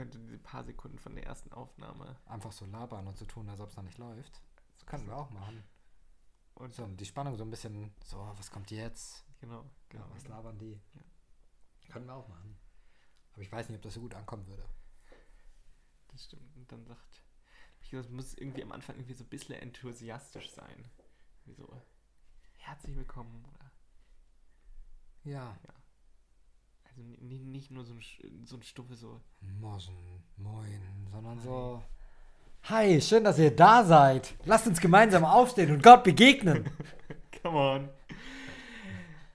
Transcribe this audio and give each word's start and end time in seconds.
könnte 0.00 0.18
diese 0.18 0.38
paar 0.38 0.64
Sekunden 0.64 0.98
von 0.98 1.14
der 1.14 1.26
ersten 1.26 1.52
Aufnahme. 1.52 2.16
Einfach 2.24 2.52
so 2.52 2.64
labern 2.64 3.06
und 3.06 3.18
so 3.18 3.26
tun, 3.26 3.50
als 3.50 3.60
ob 3.60 3.68
es 3.68 3.76
noch 3.76 3.82
nicht 3.82 3.98
läuft. 3.98 4.40
Das 4.72 4.86
könnten 4.86 5.08
wir 5.08 5.16
auch 5.16 5.28
machen. 5.28 5.62
Und 6.54 6.72
so, 6.72 6.86
die 6.86 7.04
Spannung 7.04 7.36
so 7.36 7.44
ein 7.44 7.50
bisschen, 7.50 7.92
so, 8.02 8.16
was 8.38 8.50
kommt 8.50 8.70
jetzt? 8.70 9.26
Genau, 9.42 9.62
genau. 9.90 10.04
Ja, 10.04 10.14
was 10.14 10.24
genau. 10.24 10.36
labern 10.36 10.58
die? 10.58 10.80
Ja. 10.94 11.92
Können 11.92 12.06
wir 12.06 12.14
auch 12.14 12.28
machen. 12.28 12.56
Aber 13.34 13.42
ich 13.42 13.52
weiß 13.52 13.68
nicht, 13.68 13.76
ob 13.76 13.82
das 13.82 13.92
so 13.92 14.00
gut 14.00 14.14
ankommen 14.14 14.46
würde. 14.46 14.64
Das 16.08 16.24
stimmt. 16.24 16.56
Und 16.56 16.72
dann 16.72 16.86
sagt, 16.86 17.22
ich 17.82 17.90
glaube, 17.90 18.06
es 18.06 18.10
muss 18.10 18.32
irgendwie 18.32 18.62
am 18.62 18.72
Anfang 18.72 18.96
irgendwie 18.96 19.14
so 19.14 19.24
ein 19.24 19.28
bisschen 19.28 19.56
enthusiastisch 19.56 20.50
sein. 20.50 20.90
Wie 21.44 21.52
so, 21.52 21.68
herzlich 22.56 22.96
willkommen 22.96 23.44
oder 23.44 23.70
Ja. 25.24 25.58
Also 26.90 27.02
ni- 27.02 27.18
ni- 27.20 27.44
nicht 27.44 27.70
nur 27.70 27.84
so 27.84 27.94
ein, 27.94 28.00
so 28.44 28.56
ein 28.56 28.62
stufe 28.62 28.94
so. 28.94 29.20
Morgen, 29.60 29.96
moin, 30.36 30.80
sondern 31.10 31.38
so. 31.40 31.82
Hi, 32.64 33.00
schön, 33.00 33.24
dass 33.24 33.38
ihr 33.38 33.54
da 33.54 33.84
seid. 33.84 34.34
Lasst 34.44 34.66
uns 34.66 34.80
gemeinsam 34.80 35.24
aufstehen 35.24 35.70
und 35.72 35.82
Gott 35.82 36.04
begegnen. 36.04 36.68
Come 37.42 37.56
on. 37.58 37.88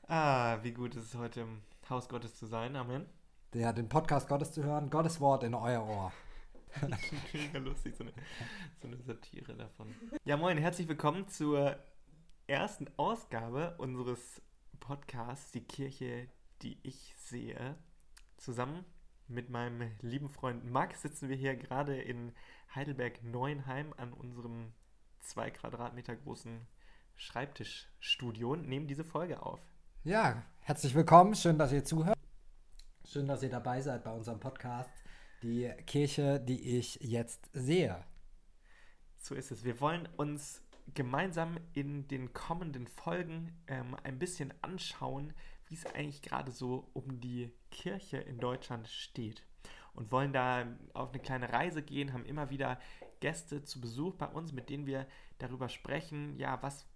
Ah, 0.08 0.60
wie 0.62 0.72
gut 0.72 0.96
ist 0.96 1.06
es 1.06 1.16
heute 1.16 1.42
im 1.42 1.62
Haus 1.90 2.08
Gottes 2.08 2.36
zu 2.36 2.46
sein. 2.46 2.76
Amen. 2.76 3.06
Ja, 3.54 3.74
den 3.74 3.90
Podcast 3.90 4.28
Gottes 4.28 4.52
zu 4.52 4.64
hören, 4.64 4.90
Gottes 4.90 5.20
Wort 5.20 5.44
in 5.44 5.54
euer 5.56 5.84
Ohr. 5.88 6.12
Mega 7.34 7.58
lustig, 7.60 7.96
so 7.96 8.04
eine, 8.04 8.14
so 8.82 8.88
eine 8.88 8.98
Satire 9.02 9.56
davon. 9.56 9.96
Ja, 10.26 10.36
moin, 10.36 10.58
herzlich 10.58 10.88
willkommen 10.90 11.28
zur 11.30 11.78
ersten 12.48 12.86
Ausgabe 12.98 13.74
unseres 13.78 14.42
Podcasts, 14.82 15.52
die 15.52 15.62
Kirche, 15.64 16.28
die 16.66 16.80
ich 16.82 17.14
sehe. 17.18 17.76
Zusammen 18.38 18.84
mit 19.28 19.50
meinem 19.50 19.92
lieben 20.02 20.30
Freund 20.30 20.66
Max 20.66 21.04
sitzen 21.04 21.30
wir 21.30 21.36
hier 21.36 21.56
gerade 21.56 21.96
in 21.96 22.34
Heidelberg-Neuenheim 22.74 23.94
an 23.98 24.12
unserem 24.14 24.74
zwei 25.22 25.52
Quadratmeter 25.52 26.16
großen 26.16 26.68
Schreibtischstudio 27.16 28.52
und 28.52 28.68
nehmen 28.68 28.88
diese 28.88 29.04
Folge 29.04 29.44
auf. 29.44 29.62
Ja, 30.04 30.44
herzlich 30.60 30.96
willkommen. 30.96 31.36
Schön, 31.36 31.60
dass 31.60 31.72
ihr 31.72 31.86
zuhört. 31.86 32.18
Schön, 33.06 33.28
dass 33.28 33.44
ihr 33.44 33.50
dabei 33.50 33.82
seid 33.82 34.04
bei 34.04 34.12
unserem 34.12 34.40
Podcast. 34.40 34.90
Die 35.44 35.72
Kirche, 35.86 36.40
die 36.40 36.78
ich 36.78 36.96
jetzt 36.96 37.48
sehe. 37.54 38.04
So 39.18 39.36
ist 39.36 39.52
es. 39.52 39.64
Wir 39.64 39.80
wollen 39.80 40.10
uns 40.18 40.64
gemeinsam 40.94 41.58
in 41.74 42.08
den 42.08 42.34
kommenden 42.34 42.88
Folgen 42.88 43.56
ähm, 43.68 43.96
ein 44.04 44.20
bisschen 44.20 44.54
anschauen, 44.62 45.34
wie 45.68 45.76
es 45.76 45.86
eigentlich 45.86 46.22
gerade 46.22 46.52
so 46.52 46.90
um 46.94 47.20
die 47.20 47.52
Kirche 47.72 48.18
in 48.18 48.40
Deutschland 48.40 48.88
steht. 48.88 49.44
Und 49.94 50.12
wollen 50.12 50.34
da 50.34 50.68
auf 50.94 51.10
eine 51.10 51.22
kleine 51.22 51.54
Reise 51.54 51.82
gehen, 51.82 52.12
haben 52.12 52.26
immer 52.26 52.50
wieder 52.50 52.80
Gäste 53.22 53.64
zu 53.64 53.80
Besuch 53.80 54.16
bei 54.16 54.28
uns, 54.28 54.52
mit 54.52 54.70
denen 54.70 54.86
wir 54.86 55.08
darüber 55.38 55.70
sprechen, 55.70 56.38
ja, 56.38 56.62
was, 56.62 56.88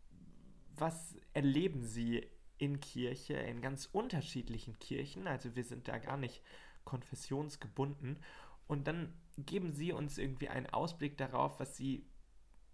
was 0.75 1.15
erleben 1.33 1.83
sie 1.83 2.27
in 2.57 2.81
Kirche, 2.81 3.35
in 3.35 3.61
ganz 3.61 3.85
unterschiedlichen 3.91 4.77
Kirchen. 4.79 5.27
Also 5.27 5.55
wir 5.55 5.63
sind 5.63 5.87
da 5.87 5.97
gar 5.97 6.17
nicht 6.17 6.43
konfessionsgebunden. 6.83 8.21
Und 8.67 8.85
dann 8.87 9.13
geben 9.37 9.71
sie 9.71 9.93
uns 9.93 10.17
irgendwie 10.17 10.49
einen 10.49 10.67
Ausblick 10.67 11.17
darauf, 11.17 11.59
was 11.59 11.77
sie, 11.77 12.05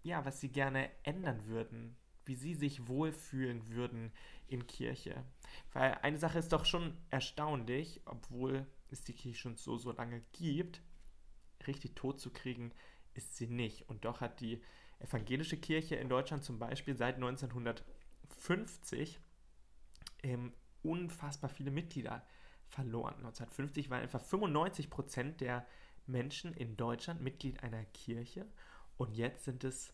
ja, 0.02 0.24
was 0.24 0.40
sie 0.40 0.50
gerne 0.50 0.90
ändern 1.04 1.46
würden, 1.46 1.96
wie 2.26 2.36
sie 2.36 2.54
sich 2.54 2.88
wohlfühlen 2.88 3.68
würden 3.68 4.12
in 4.48 4.66
Kirche. 4.66 5.24
Weil 5.72 5.94
eine 6.02 6.18
Sache 6.18 6.38
ist 6.38 6.52
doch 6.52 6.64
schon 6.64 6.96
erstaunlich, 7.10 8.00
obwohl 8.04 8.66
es 8.90 9.02
die 9.02 9.14
Kirche 9.14 9.38
schon 9.38 9.56
so, 9.56 9.78
so 9.78 9.92
lange 9.92 10.22
gibt, 10.32 10.82
richtig 11.66 11.96
tot 11.96 12.20
zu 12.20 12.30
kriegen 12.30 12.72
ist 13.14 13.36
sie 13.36 13.46
nicht. 13.46 13.88
Und 13.88 14.04
doch 14.04 14.20
hat 14.20 14.40
die 14.40 14.62
evangelische 14.98 15.56
Kirche 15.56 15.96
in 15.96 16.08
Deutschland 16.08 16.44
zum 16.44 16.58
Beispiel 16.58 16.96
seit 16.96 17.16
1950 17.16 19.18
ähm, 20.22 20.52
unfassbar 20.82 21.50
viele 21.50 21.70
Mitglieder 21.70 22.24
verloren. 22.68 23.14
1950 23.16 23.90
waren 23.90 24.04
etwa 24.04 24.18
95 24.18 24.90
Prozent 24.90 25.40
der 25.40 25.66
Menschen 26.06 26.54
in 26.54 26.76
Deutschland 26.76 27.20
Mitglied 27.20 27.62
einer 27.62 27.84
Kirche 27.86 28.46
und 28.96 29.16
jetzt 29.16 29.44
sind 29.44 29.64
es 29.64 29.92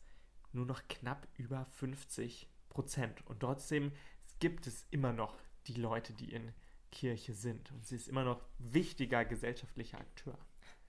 nur 0.55 0.67
noch 0.67 0.83
knapp 0.89 1.27
über 1.37 1.65
50 1.67 2.49
Prozent. 2.69 3.27
Und 3.27 3.41
trotzdem 3.41 3.93
gibt 4.39 4.67
es 4.67 4.87
immer 4.91 5.13
noch 5.13 5.35
die 5.67 5.75
Leute, 5.75 6.13
die 6.13 6.33
in 6.33 6.53
Kirche 6.91 7.33
sind. 7.33 7.71
Und 7.73 7.87
sie 7.87 7.97
ist 7.97 8.09
immer 8.09 8.25
noch 8.25 8.41
wichtiger 8.59 9.25
gesellschaftlicher 9.25 9.99
Akteur. 9.99 10.37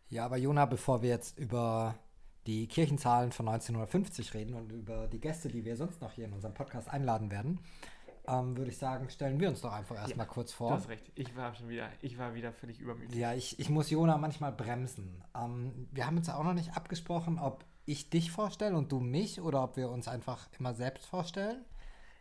Ja, 0.10 0.26
aber 0.26 0.38
Jona, 0.38 0.66
bevor 0.66 1.02
wir 1.02 1.10
jetzt 1.10 1.40
über 1.40 1.96
die 2.46 2.68
Kirchenzahlen 2.68 3.32
von 3.32 3.48
1950 3.48 4.34
reden 4.34 4.54
und 4.54 4.72
über 4.72 5.08
die 5.08 5.20
Gäste, 5.20 5.48
die 5.50 5.64
wir 5.64 5.78
sonst 5.78 6.02
noch 6.02 6.12
hier 6.12 6.26
in 6.26 6.34
unserem 6.34 6.54
Podcast 6.54 6.90
einladen 6.90 7.32
werden, 7.32 7.60
ähm, 8.28 8.56
würde 8.56 8.72
ich 8.72 8.78
sagen, 8.78 9.10
stellen 9.10 9.40
wir 9.40 9.50
uns 9.50 9.62
doch 9.62 9.72
einfach 9.72 9.96
erstmal 9.96 10.28
kurz 10.28 10.52
Du 10.52 10.58
vor. 10.58 10.72
hast 10.72 10.88
recht, 10.90 11.12
ich 11.16 11.36
war 11.36 11.54
schon 11.56 11.70
wieder, 11.70 11.90
ich 12.02 12.18
war 12.18 12.34
wieder 12.36 12.54
völlig 12.54 12.80
übermütig. 12.80 13.16
Ja, 13.16 13.34
ich, 13.34 13.60
ich 13.60 13.70
muss 13.70 13.90
Jona 13.90 14.18
manchmal 14.18 14.52
bremsen. 14.52 15.22
Ähm, 15.36 15.88
wir 15.92 16.06
haben 16.06 16.18
uns 16.18 16.30
auch 16.30 16.44
noch 16.44 16.54
nicht 16.54 16.76
abgesprochen, 16.76 17.40
ob 17.40 17.66
ich 17.86 18.10
dich 18.10 18.32
vorstelle 18.32 18.76
und 18.78 18.92
du 18.92 19.00
mich 19.00 19.42
oder 19.42 19.64
ob 19.64 19.78
wir 19.78 19.90
uns 19.90 20.08
einfach 20.08 20.48
immer 20.60 20.74
selbst 20.74 21.06
vorstellen. 21.06 21.64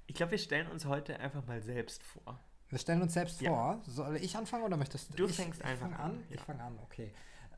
Ich 0.06 0.15
glaube, 0.15 0.33
wir 0.33 0.39
stellen 0.39 0.67
uns 0.69 0.84
heute 0.84 1.19
einfach 1.21 1.47
mal 1.47 1.62
selbst 1.62 2.03
vor. 2.03 2.39
Wir 2.69 2.78
stellen 2.78 3.03
uns 3.03 3.15
selbst 3.15 3.41
Ja. 3.41 3.50
vor. 3.50 3.83
Soll 3.87 4.17
ich 4.17 4.37
anfangen 4.37 4.65
oder 4.65 4.77
möchtest 4.77 5.19
Du 5.19 5.27
ich, 5.27 5.37
fängst 5.37 5.61
ich 5.61 5.67
einfach 5.67 5.91
fang 5.91 5.95
an, 5.95 6.11
an. 6.12 6.25
Ich 6.31 6.37
ja. 6.37 6.43
fange 6.43 6.62
an, 6.62 6.78
okay. 6.83 7.12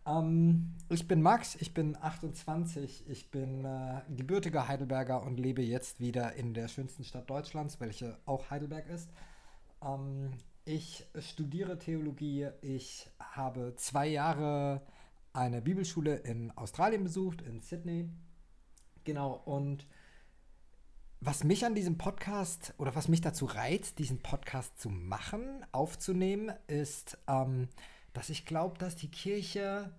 Ähm, 0.06 0.74
ich 0.90 1.08
bin 1.08 1.22
Max, 1.22 1.54
ich 1.56 1.72
bin 1.72 1.96
28, 1.96 3.08
ich 3.08 3.30
bin 3.30 3.64
äh, 3.64 4.02
gebürtiger 4.14 4.68
Heidelberger 4.68 5.22
und 5.22 5.38
lebe 5.40 5.62
jetzt 5.62 6.00
wieder 6.00 6.34
in 6.34 6.52
der 6.52 6.68
schönsten 6.68 7.04
Stadt 7.04 7.30
Deutschlands, 7.30 7.80
welche 7.80 8.18
auch 8.26 8.50
Heidelberg 8.50 8.86
ist. 8.88 9.08
Ähm, 9.82 10.32
ich 10.66 11.06
studiere 11.18 11.78
Theologie, 11.78 12.48
ich 12.60 13.08
habe 13.18 13.74
zwei 13.76 14.06
Jahre 14.08 14.82
eine 15.34 15.60
Bibelschule 15.60 16.16
in 16.16 16.50
Australien 16.52 17.04
besucht, 17.04 17.42
in 17.42 17.60
Sydney. 17.60 18.08
Genau, 19.04 19.34
und 19.44 19.86
was 21.20 21.44
mich 21.44 21.64
an 21.64 21.74
diesem 21.74 21.98
Podcast 21.98 22.74
oder 22.78 22.94
was 22.94 23.08
mich 23.08 23.20
dazu 23.20 23.46
reizt, 23.46 23.98
diesen 23.98 24.20
Podcast 24.20 24.78
zu 24.78 24.88
machen, 24.88 25.64
aufzunehmen, 25.72 26.52
ist, 26.66 27.18
ähm, 27.26 27.68
dass 28.12 28.30
ich 28.30 28.46
glaube, 28.46 28.78
dass 28.78 28.96
die 28.96 29.10
Kirche 29.10 29.90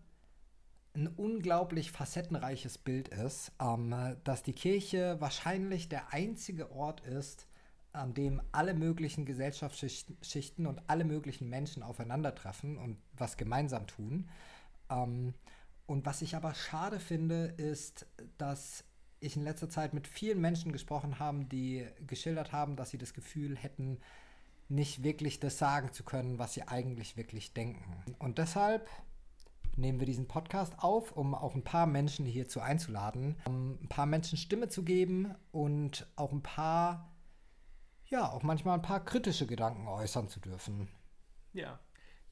ein 0.96 1.08
unglaublich 1.08 1.92
facettenreiches 1.92 2.78
Bild 2.78 3.10
ist, 3.10 3.52
ähm, 3.60 3.94
dass 4.24 4.44
die 4.44 4.54
Kirche 4.54 5.18
wahrscheinlich 5.20 5.90
der 5.90 6.14
einzige 6.14 6.72
Ort 6.72 7.02
ist, 7.02 7.48
an 7.92 8.14
dem 8.14 8.42
alle 8.52 8.74
möglichen 8.74 9.26
Gesellschaftsschichten 9.26 10.68
und 10.68 10.82
alle 10.88 11.06
möglichen 11.06 11.50
Menschen 11.50 11.84
aufeinandertreffen 11.84 12.78
und 12.78 12.98
was 13.14 13.38
gemeinsam 13.38 13.88
tun. 13.88 14.30
Ähm, 14.90 15.34
und 15.88 16.06
was 16.06 16.22
ich 16.22 16.36
aber 16.36 16.54
schade 16.54 17.00
finde, 17.00 17.46
ist, 17.58 18.08
dass 18.38 18.84
ich 19.20 19.36
in 19.36 19.44
letzter 19.44 19.70
Zeit 19.70 19.94
mit 19.94 20.08
vielen 20.08 20.42
Menschen 20.42 20.72
gesprochen 20.72 21.20
habe, 21.20 21.46
die 21.46 21.86
geschildert 22.06 22.52
haben, 22.52 22.76
dass 22.76 22.90
sie 22.90 22.98
das 22.98 23.14
Gefühl 23.14 23.56
hätten, 23.56 24.00
nicht 24.68 25.04
wirklich 25.04 25.40
das 25.40 25.58
sagen 25.58 25.92
zu 25.92 26.04
können, 26.04 26.40
was 26.40 26.54
sie 26.54 26.68
eigentlich 26.68 27.18
wirklich 27.18 27.54
denken. 27.54 28.16
Und 28.20 28.40
deshalb 28.40 28.90
nehmen 29.76 30.00
wir 30.00 30.08
diesen 30.08 30.28
Podcast 30.28 30.74
auf, 30.80 31.12
um 31.12 31.36
auch 31.36 31.54
ein 31.54 31.64
paar 31.64 31.86
Menschen 31.86 32.26
hierzu 32.26 32.62
einzuladen, 32.62 33.36
um 33.46 33.78
ein 33.82 33.90
paar 33.90 34.06
Menschen 34.06 34.38
Stimme 34.38 34.70
zu 34.70 34.84
geben 34.84 35.36
und 35.52 36.08
auch 36.16 36.32
ein 36.32 36.42
paar, 36.42 37.12
ja, 38.08 38.30
auch 38.32 38.44
manchmal 38.44 38.76
ein 38.76 38.82
paar 38.82 39.04
kritische 39.04 39.46
Gedanken 39.46 39.88
äußern 39.88 40.30
zu 40.30 40.40
dürfen. 40.40 40.88
Ja, 41.54 41.80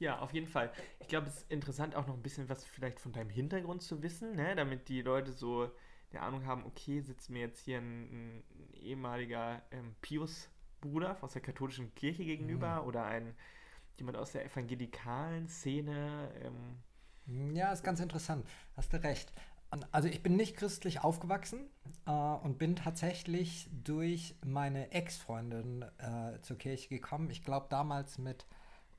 ja, 0.04 0.18
auf 0.18 0.34
jeden 0.34 0.46
Fall. 0.46 0.70
Ich 1.00 1.08
glaube, 1.08 1.26
es 1.28 1.38
ist 1.38 1.50
interessant 1.50 1.96
auch 1.96 2.06
noch 2.06 2.14
ein 2.14 2.22
bisschen 2.22 2.48
was 2.48 2.64
vielleicht 2.64 3.00
von 3.00 3.12
deinem 3.12 3.30
Hintergrund 3.30 3.82
zu 3.82 4.02
wissen, 4.02 4.36
ne? 4.36 4.54
damit 4.54 4.88
die 4.88 5.00
Leute 5.00 5.32
so 5.32 5.70
eine 6.10 6.20
Ahnung 6.20 6.46
haben, 6.46 6.64
okay, 6.66 7.00
sitzt 7.00 7.30
mir 7.30 7.40
jetzt 7.40 7.60
hier 7.60 7.78
ein, 7.78 8.02
ein 8.02 8.44
ehemaliger 8.74 9.62
ähm, 9.70 9.96
Pius-Bruder 10.02 11.16
aus 11.22 11.32
der 11.32 11.42
katholischen 11.42 11.94
Kirche 11.94 12.24
gegenüber 12.24 12.86
oder 12.86 13.04
ein 13.04 13.34
jemand 13.96 14.18
aus 14.18 14.32
der 14.32 14.44
evangelikalen 14.44 15.48
Szene. 15.48 16.30
Ähm, 17.26 17.54
Ja, 17.56 17.72
ist 17.72 17.82
ganz 17.82 18.00
interessant. 18.00 18.46
Hast 18.76 18.92
du 18.92 19.02
recht. 19.02 19.32
Also 19.90 20.08
ich 20.08 20.22
bin 20.22 20.36
nicht 20.36 20.56
christlich 20.56 21.02
aufgewachsen 21.02 21.68
äh, 22.06 22.10
und 22.10 22.58
bin 22.58 22.76
tatsächlich 22.76 23.68
durch 23.72 24.36
meine 24.44 24.92
Ex-Freundin 24.92 25.82
äh, 25.98 26.40
zur 26.42 26.58
Kirche 26.58 26.90
gekommen. 26.90 27.30
Ich 27.30 27.42
glaube 27.42 27.66
damals 27.70 28.18
mit 28.18 28.46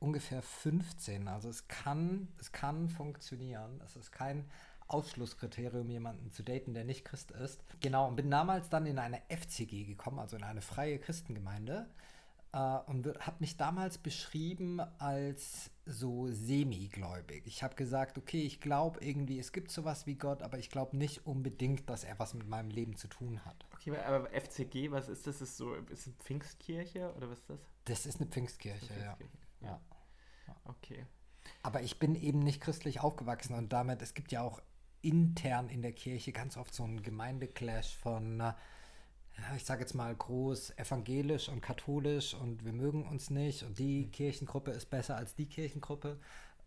ungefähr 0.06 0.42
15. 0.42 1.28
Also 1.28 1.50
es 1.50 1.68
kann, 1.68 2.28
es 2.40 2.52
kann 2.52 2.90
funktionieren. 2.90 3.82
Es 3.84 3.96
ist 3.96 4.12
kein 4.12 4.46
Ausschlusskriterium, 4.88 5.90
jemanden 5.90 6.32
zu 6.32 6.44
daten, 6.44 6.74
der 6.74 6.86
nicht 6.86 7.06
Christ 7.06 7.32
ist. 7.32 7.64
Genau, 7.82 8.08
und 8.08 8.16
bin 8.16 8.30
damals 8.30 8.70
dann 8.70 8.86
in 8.86 9.00
eine 9.00 9.22
FCG 9.30 9.84
gekommen, 9.86 10.20
also 10.20 10.38
in 10.38 10.44
eine 10.44 10.62
freie 10.62 11.00
Christengemeinde. 11.00 11.88
äh, 12.54 12.78
und 12.86 13.08
hat 13.20 13.42
mich 13.42 13.58
damals 13.58 13.98
beschrieben 13.98 14.80
als 15.00 15.72
so 15.86 16.28
semi-gläubig. 16.32 17.44
Ich 17.46 17.64
habe 17.64 17.76
gesagt, 17.76 18.18
okay, 18.18 18.42
ich 18.42 18.62
glaube 18.62 19.04
irgendwie, 19.04 19.40
es 19.40 19.52
gibt 19.52 19.72
sowas 19.72 20.06
wie 20.08 20.16
Gott, 20.16 20.42
aber 20.42 20.58
ich 20.58 20.70
glaube 20.70 20.96
nicht 20.98 21.26
unbedingt, 21.28 21.90
dass 21.90 22.04
er 22.04 22.18
was 22.18 22.34
mit 22.34 22.48
meinem 22.48 22.70
Leben 22.70 22.96
zu 22.96 23.08
tun 23.08 23.44
hat. 23.44 23.66
Okay, 23.74 23.98
aber 23.98 24.30
FCG, 24.30 24.92
was 24.92 25.10
ist 25.10 25.28
das? 25.28 25.42
Ist 25.42 25.58
so, 25.58 25.74
ist 25.74 26.08
eine 26.08 26.16
Pfingstkirche 26.18 27.14
oder 27.16 27.30
was 27.30 27.40
ist 27.40 27.50
das? 27.50 27.60
Das 27.86 28.06
ist 28.06 28.22
eine 28.22 28.30
Pfingstkirche, 28.30 28.94
eine 28.94 29.16
Pfingstkirche. 29.16 29.32
Ja. 29.62 29.68
ja. 29.68 29.82
Okay. 30.66 31.06
Aber 31.64 31.82
ich 31.82 32.00
bin 32.00 32.16
eben 32.16 32.40
nicht 32.40 32.62
christlich 32.62 33.00
aufgewachsen 33.02 33.56
und 33.56 33.74
damit, 33.74 34.02
es 34.02 34.14
gibt 34.14 34.32
ja 34.32 34.42
auch 34.42 34.62
intern 35.02 35.70
in 35.70 35.82
der 35.82 35.94
Kirche 35.94 36.32
ganz 36.32 36.58
oft 36.58 36.74
so 36.74 36.84
einen 36.84 37.04
Gemeindeclash 37.04 37.96
von 37.98 38.42
ja, 39.38 39.56
ich 39.56 39.66
sage 39.66 39.82
jetzt 39.82 39.94
mal 39.94 40.16
groß 40.16 40.78
evangelisch 40.78 41.50
und 41.50 41.62
katholisch 41.62 42.34
und 42.34 42.64
wir 42.64 42.74
mögen 42.74 43.06
uns 43.06 43.30
nicht 43.30 43.64
und 43.64 43.78
die 43.78 44.10
Kirchengruppe 44.10 44.72
ist 44.72 44.90
besser 44.90 45.18
als 45.18 45.36
die 45.36 45.48
Kirchengruppe. 45.48 46.20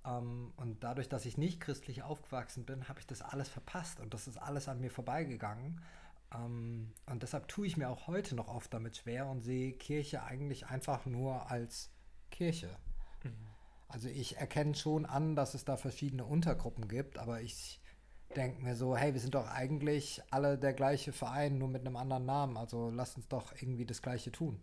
Ähm, 0.04 0.52
und 0.56 0.84
dadurch, 0.84 1.08
dass 1.08 1.26
ich 1.26 1.38
nicht 1.38 1.60
christlich 1.60 2.02
aufgewachsen 2.02 2.64
bin, 2.64 2.88
habe 2.88 3.00
ich 3.00 3.06
das 3.06 3.22
alles 3.22 3.48
verpasst 3.48 4.00
und 4.00 4.14
das 4.14 4.28
ist 4.28 4.36
alles 4.36 4.68
an 4.68 4.80
mir 4.80 4.90
vorbeigegangen. 4.90 5.80
Ähm, 6.34 6.92
und 7.06 7.22
deshalb 7.22 7.48
tue 7.48 7.66
ich 7.66 7.76
mir 7.76 7.88
auch 7.88 8.06
heute 8.06 8.34
noch 8.34 8.48
oft 8.48 8.72
damit 8.72 8.98
schwer 8.98 9.26
und 9.26 9.40
sehe 9.40 9.72
Kirche 9.72 10.22
eigentlich 10.22 10.66
einfach 10.66 11.06
nur 11.06 11.50
als 11.50 11.90
Kirche. 12.30 12.68
Also 13.88 14.08
ich 14.08 14.36
erkenne 14.36 14.74
schon 14.74 15.06
an, 15.06 15.34
dass 15.34 15.54
es 15.54 15.64
da 15.64 15.76
verschiedene 15.76 16.24
Untergruppen 16.24 16.88
gibt, 16.88 17.18
aber 17.18 17.40
ich 17.40 17.80
denke 18.36 18.62
mir 18.62 18.76
so, 18.76 18.96
hey, 18.96 19.14
wir 19.14 19.20
sind 19.20 19.34
doch 19.34 19.48
eigentlich 19.48 20.22
alle 20.30 20.58
der 20.58 20.74
gleiche 20.74 21.12
Verein, 21.12 21.56
nur 21.58 21.68
mit 21.68 21.86
einem 21.86 21.96
anderen 21.96 22.26
Namen. 22.26 22.56
Also 22.58 22.90
lasst 22.90 23.16
uns 23.16 23.28
doch 23.28 23.52
irgendwie 23.52 23.86
das 23.86 24.02
Gleiche 24.02 24.30
tun. 24.30 24.60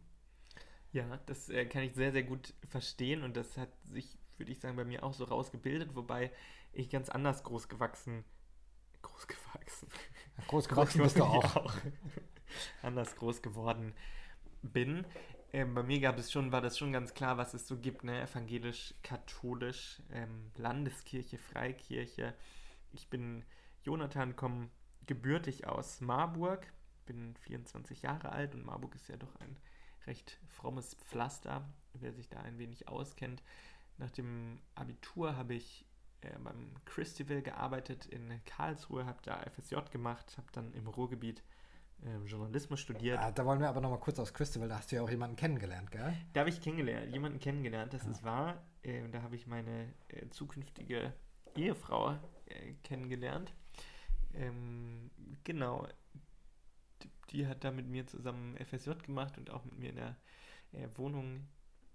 Ja, 0.91 1.19
das 1.25 1.49
äh, 1.49 1.65
kann 1.65 1.83
ich 1.83 1.95
sehr, 1.95 2.11
sehr 2.11 2.23
gut 2.23 2.53
verstehen 2.69 3.23
und 3.23 3.35
das 3.35 3.57
hat 3.57 3.69
sich, 3.83 4.17
würde 4.37 4.51
ich 4.51 4.59
sagen, 4.59 4.77
bei 4.77 4.85
mir 4.85 5.03
auch 5.03 5.13
so 5.13 5.25
rausgebildet, 5.25 5.95
wobei 5.95 6.31
ich 6.71 6.89
ganz 6.89 7.09
anders 7.09 7.43
groß 7.43 7.67
gewachsen, 7.67 8.23
groß 9.01 9.27
gewachsen, 9.27 9.89
groß 10.47 10.69
gewachsen 10.69 11.01
bist 11.01 11.17
du 11.17 11.23
auch. 11.23 11.55
auch. 11.55 11.73
anders 12.81 13.15
groß 13.15 13.41
geworden 13.41 13.93
bin. 14.61 15.05
Ähm, 15.55 15.73
bei 15.73 15.83
mir 15.83 16.01
gab 16.01 16.19
es 16.19 16.33
schon, 16.33 16.51
war 16.51 16.59
das 16.59 16.77
schon 16.77 16.91
ganz 16.91 17.13
klar, 17.13 17.37
was 17.37 17.53
es 17.53 17.65
so 17.65 17.77
gibt, 17.77 18.03
ne? 18.03 18.21
Evangelisch, 18.21 18.93
katholisch, 19.03 20.01
ähm, 20.11 20.51
Landeskirche, 20.57 21.37
Freikirche. 21.37 22.33
Ich 22.91 23.09
bin 23.09 23.45
Jonathan, 23.85 24.35
komme 24.35 24.67
gebürtig 25.05 25.65
aus 25.65 26.01
Marburg, 26.01 26.67
bin 27.05 27.37
24 27.37 28.01
Jahre 28.01 28.33
alt 28.33 28.53
und 28.53 28.65
Marburg 28.65 28.95
ist 28.95 29.07
ja 29.07 29.15
doch 29.15 29.33
ein 29.37 29.55
recht 30.07 30.41
frommes 30.49 30.95
Pflaster, 30.95 31.65
wer 31.93 32.11
sich 32.11 32.27
da 32.27 32.41
ein 32.41 32.57
wenig 32.57 32.89
auskennt. 32.89 33.41
Nach 33.97 34.11
dem 34.11 34.59
Abitur 34.75 35.37
habe 35.37 35.53
ich 35.53 35.85
äh, 36.19 36.37
beim 36.37 36.73
Christival 36.83 37.41
gearbeitet 37.41 38.07
in 38.07 38.41
Karlsruhe, 38.43 39.05
habe 39.05 39.19
da 39.23 39.41
FSJ 39.51 39.89
gemacht, 39.89 40.35
habe 40.35 40.51
dann 40.51 40.73
im 40.73 40.87
Ruhrgebiet 40.87 41.43
äh, 42.03 42.25
Journalismus 42.25 42.79
studiert. 42.79 43.21
Ja, 43.21 43.31
da 43.31 43.45
wollen 43.45 43.59
wir 43.59 43.69
aber 43.69 43.81
noch 43.81 43.89
mal 43.89 43.99
kurz 43.99 44.19
aus 44.19 44.33
Christival, 44.33 44.67
da 44.67 44.77
hast 44.77 44.91
du 44.91 44.97
ja 44.97 45.01
auch 45.01 45.09
jemanden 45.09 45.35
kennengelernt, 45.35 45.91
gell? 45.91 46.13
Da 46.33 46.41
habe 46.41 46.49
ich 46.49 46.61
kennengelernt, 46.61 47.11
jemanden 47.11 47.39
kennengelernt, 47.39 47.93
das 47.93 48.03
ja. 48.03 48.11
ist 48.11 48.23
wahr. 48.23 48.61
Äh, 48.83 49.07
da 49.09 49.21
habe 49.21 49.35
ich 49.35 49.47
meine 49.47 49.93
äh, 50.09 50.29
zukünftige 50.29 51.13
Ehefrau 51.55 52.11
äh, 52.45 52.73
kennengelernt. 52.83 53.53
Ähm, 54.33 55.09
genau. 55.43 55.87
Die, 57.01 57.09
die, 57.31 57.47
hat 57.47 57.63
da 57.63 57.71
mit 57.71 57.87
mir 57.87 58.05
zusammen 58.05 58.57
FSJ 58.57 58.91
gemacht 59.03 59.37
und 59.37 59.49
auch 59.49 59.63
mit 59.65 59.79
mir 59.79 59.89
in 59.89 59.95
der 59.95 60.15
äh, 60.73 60.87
Wohnung 60.95 61.47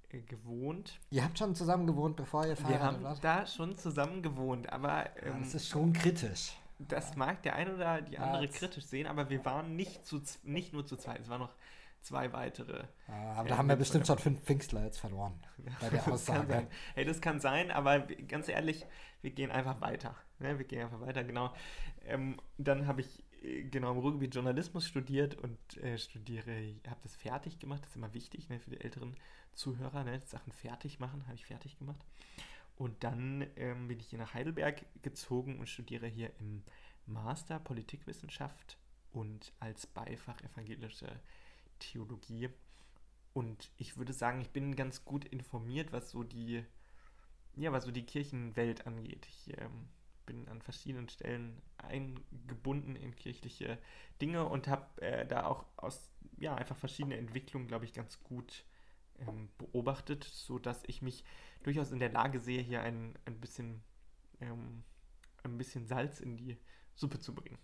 äh, 0.09 0.23
gewohnt. 0.23 0.99
Ihr 1.11 1.25
habt 1.25 1.39
schon 1.39 1.55
zusammen 1.55 1.87
gewohnt, 1.87 2.17
bevor 2.17 2.47
ihr 2.47 2.57
verheiratet 2.57 3.03
wart? 3.03 3.23
Wir 3.23 3.31
haben 3.31 3.43
da 3.43 3.47
schon 3.47 3.77
zusammen 3.77 4.23
gewohnt, 4.23 4.73
aber... 4.73 5.17
Ähm, 5.23 5.33
ja, 5.35 5.39
das 5.39 5.55
ist 5.55 5.69
schon 5.69 5.93
kritisch. 5.93 6.53
Das 6.89 7.17
mag 7.17 7.43
der 7.43 7.57
eine 7.57 7.75
oder 7.75 8.01
die 8.03 8.19
andere 8.19 8.47
ja, 8.47 8.51
kritisch 8.51 8.87
sehen, 8.87 9.07
aber 9.07 9.29
wir 9.29 9.45
waren 9.45 9.77
nicht, 9.77 10.07
zu, 10.07 10.23
nicht 10.43 10.73
nur 10.73 10.87
zu 10.87 10.97
zweit, 10.97 11.21
es 11.21 11.29
waren 11.29 11.41
noch 11.41 11.55
zwei 12.01 12.33
weitere. 12.33 12.85
Ja, 13.09 13.33
aber 13.33 13.49
da 13.49 13.59
haben 13.59 13.69
wir 13.69 13.77
bestimmt 13.77 14.07
schon 14.07 14.19
fünf 14.19 14.41
Pfingstler 14.41 14.85
jetzt 14.85 14.99
verloren 14.99 15.39
bei 15.81 15.91
der 15.91 16.07
Aussage. 16.13 16.67
hey, 16.95 17.05
das 17.05 17.21
kann 17.21 17.41
sein, 17.41 17.71
aber 17.71 18.01
ganz 18.01 18.49
ehrlich, 18.49 18.87
wir 19.23 19.31
gehen 19.31 19.51
einfach 19.51 19.81
weiter. 19.81 20.17
Ne? 20.39 20.59
Wir 20.59 20.65
gehen 20.65 20.83
einfach 20.83 21.01
weiter, 21.01 21.25
genau. 21.25 21.53
Ähm, 22.07 22.41
dann 22.59 22.87
habe 22.87 23.03
ich 23.03 23.23
äh, 23.43 23.65
genau 23.65 23.93
im 23.93 23.99
Ruhrgebiet 23.99 24.35
Journalismus 24.35 24.87
studiert 24.87 25.35
und 25.35 25.59
äh, 25.79 25.99
studiere, 25.99 26.75
habe 26.89 27.01
das 27.03 27.15
fertig 27.15 27.59
gemacht. 27.59 27.83
Das 27.83 27.91
ist 27.91 27.97
immer 27.97 28.15
wichtig 28.15 28.49
ne, 28.49 28.59
für 28.59 28.71
die 28.71 28.81
älteren 28.81 29.17
Zuhörer. 29.53 30.05
Ne? 30.05 30.21
Sachen 30.25 30.53
fertig 30.53 30.99
machen, 31.01 31.25
habe 31.27 31.35
ich 31.35 31.47
fertig 31.47 31.79
gemacht. 31.79 32.01
Und 32.81 33.05
dann 33.05 33.47
ähm, 33.57 33.89
bin 33.89 34.01
ich 34.01 34.07
hier 34.07 34.19
nach 34.19 34.33
Heidelberg 34.33 34.87
gezogen 35.03 35.59
und 35.59 35.69
studiere 35.69 36.07
hier 36.07 36.33
im 36.41 36.63
Master 37.05 37.59
Politikwissenschaft 37.59 38.79
und 39.13 39.53
als 39.61 39.87
Beifach 39.87 40.41
evangelische 40.41 41.21
Theologie. 41.79 42.49
Und 43.35 43.71
ich 43.77 43.99
würde 43.99 44.15
sagen, 44.15 44.41
ich 44.41 44.49
bin 44.49 44.77
ganz 44.77 45.05
gut 45.05 45.27
informiert, 45.27 45.93
was 45.93 46.09
so 46.11 46.23
die, 46.23 46.65
ja, 47.55 47.71
was 47.71 47.85
so 47.85 47.91
die 47.91 48.07
Kirchenwelt 48.07 48.87
angeht. 48.87 49.27
Ich 49.29 49.59
ähm, 49.59 49.91
bin 50.25 50.49
an 50.49 50.63
verschiedenen 50.63 51.11
Stellen 51.11 51.61
eingebunden 51.77 52.97
in 52.97 53.15
kirchliche 53.15 53.77
Dinge 54.23 54.49
und 54.49 54.69
habe 54.69 55.03
äh, 55.03 55.27
da 55.27 55.45
auch 55.45 55.67
aus, 55.77 56.09
ja, 56.39 56.55
einfach 56.55 56.79
verschiedene 56.79 57.19
Entwicklungen, 57.19 57.69
glaube 57.69 57.85
ich, 57.85 57.93
ganz 57.93 58.25
gut 58.25 58.65
ähm, 59.21 59.49
beobachtet, 59.59 60.25
sodass 60.25 60.83
ich 60.87 61.03
mich 61.03 61.25
durchaus 61.63 61.93
in 61.93 61.99
der 61.99 62.11
Lage 62.11 62.41
sehe, 62.41 62.63
hier 62.63 62.83
ein, 62.83 63.19
ein 63.27 63.41
bisschen 63.41 63.83
ähm, 64.41 64.83
ein 65.43 65.59
bisschen 65.59 65.87
Salz 65.87 66.21
in 66.21 66.37
die 66.37 66.59
Suppe 66.95 67.19
zu 67.19 67.35
bringen. 67.35 67.59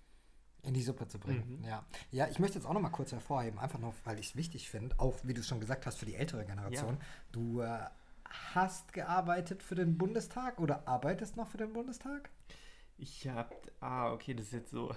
In 0.62 0.75
die 0.75 0.82
Suppe 0.82 1.06
zu 1.06 1.19
bringen, 1.19 1.58
mhm. 1.58 1.64
ja. 1.64 1.87
Ja, 2.11 2.26
ich 2.29 2.38
möchte 2.38 2.58
jetzt 2.58 2.67
auch 2.67 2.73
noch 2.73 2.81
mal 2.81 2.91
kurz 2.91 3.12
hervorheben, 3.12 3.58
einfach 3.58 3.79
noch, 3.79 3.94
weil 4.05 4.19
ich 4.19 4.31
es 4.31 4.37
wichtig 4.37 4.69
finde, 4.69 4.99
auch 4.99 5.17
wie 5.23 5.35
du 5.35 5.41
es 5.41 5.47
schon 5.47 5.61
gesagt 5.61 5.87
hast, 5.87 5.99
für 5.99 6.06
die 6.06 6.17
ältere 6.17 6.44
Generation. 6.44 6.94
Ja. 6.94 7.06
Du 7.31 7.61
äh, 7.61 7.85
hast 8.55 8.93
gearbeitet 8.93 9.62
für 9.62 9.76
den 9.76 9.97
Bundestag 9.97 10.58
oder 10.58 10.88
arbeitest 10.88 11.37
noch 11.37 11.49
für 11.49 11.58
den 11.58 11.73
Bundestag? 11.73 12.31
Ich 12.99 13.29
habe, 13.29 13.55
ah, 13.81 14.12
okay, 14.12 14.35
das 14.35 14.47
ist 14.47 14.53
jetzt 14.53 14.70
so, 14.70 14.93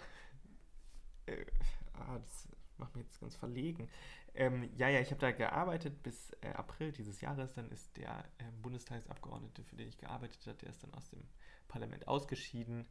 äh, 1.27 1.45
ah, 1.93 2.17
das 2.17 2.47
macht 2.77 2.95
mich 2.95 3.05
jetzt 3.05 3.19
ganz 3.19 3.35
verlegen. 3.35 3.89
Ähm, 4.35 4.69
ja, 4.75 4.89
ja, 4.89 4.99
ich 4.99 5.09
habe 5.11 5.19
da 5.19 5.31
gearbeitet 5.31 6.03
bis 6.03 6.31
äh, 6.41 6.49
April 6.49 6.91
dieses 6.91 7.21
Jahres. 7.21 7.53
Dann 7.53 7.69
ist 7.71 7.97
der 7.97 8.25
äh, 8.37 8.43
Bundestagsabgeordnete, 8.61 9.63
für 9.63 9.75
den 9.75 9.87
ich 9.87 9.97
gearbeitet 9.97 10.45
habe, 10.45 10.57
der 10.57 10.69
ist 10.69 10.83
dann 10.83 10.93
aus 10.93 11.09
dem 11.09 11.23
Parlament 11.67 12.07
ausgeschieden. 12.07 12.87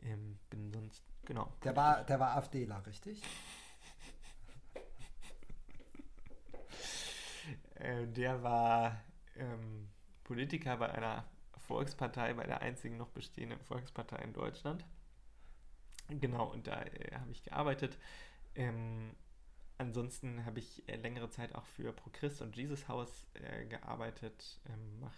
Ähm, 0.00 0.38
bin 0.50 0.70
sonst, 0.72 1.04
genau. 1.24 1.52
Der 1.64 1.76
war, 1.76 2.04
der 2.04 2.20
war 2.20 2.36
AfDler, 2.36 2.86
richtig? 2.86 3.22
äh, 7.74 8.06
der 8.06 8.42
war 8.42 9.00
ähm, 9.36 9.88
Politiker 10.24 10.76
bei 10.76 10.90
einer 10.90 11.24
Volkspartei, 11.58 12.34
bei 12.34 12.46
der 12.46 12.62
einzigen 12.62 12.96
noch 12.96 13.10
bestehenden 13.10 13.60
Volkspartei 13.60 14.22
in 14.22 14.32
Deutschland. 14.32 14.84
Genau, 16.08 16.46
und 16.50 16.66
da 16.66 16.82
äh, 16.82 17.14
habe 17.14 17.30
ich 17.30 17.42
gearbeitet. 17.42 17.98
Ähm, 18.54 19.14
ansonsten 19.78 20.44
habe 20.44 20.58
ich 20.58 20.88
äh, 20.88 20.96
längere 20.96 21.30
Zeit 21.30 21.54
auch 21.54 21.64
für 21.66 21.92
ProChrist 21.92 22.42
und 22.42 22.56
Jesus 22.56 22.88
House 22.88 23.26
äh, 23.34 23.64
gearbeitet, 23.66 24.60
ähm, 24.68 25.00
mache 25.00 25.16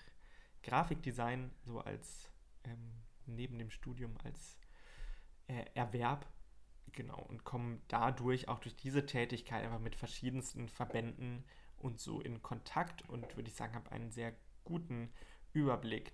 Grafikdesign 0.63 1.51
so 1.65 1.81
als 1.81 2.31
ähm, 2.65 2.93
neben 3.27 3.59
dem 3.59 3.71
Studium 3.71 4.17
als 4.25 4.59
äh, 5.49 5.65
Erwerb. 5.75 6.27
Genau, 6.93 7.21
und 7.29 7.45
komme 7.45 7.79
dadurch 7.89 8.49
auch 8.49 8.59
durch 8.59 8.75
diese 8.75 9.07
Tätigkeit 9.07 9.65
einfach 9.65 9.79
mit 9.79 9.95
verschiedensten 9.95 10.69
Verbänden 10.69 11.45
und 11.77 12.01
so 12.01 12.21
in 12.21 12.43
Kontakt 12.43 13.09
und 13.09 13.37
würde 13.37 13.49
ich 13.49 13.55
sagen, 13.55 13.75
habe 13.75 13.93
einen 13.93 14.11
sehr 14.11 14.35
guten 14.65 15.13
Überblick, 15.53 16.13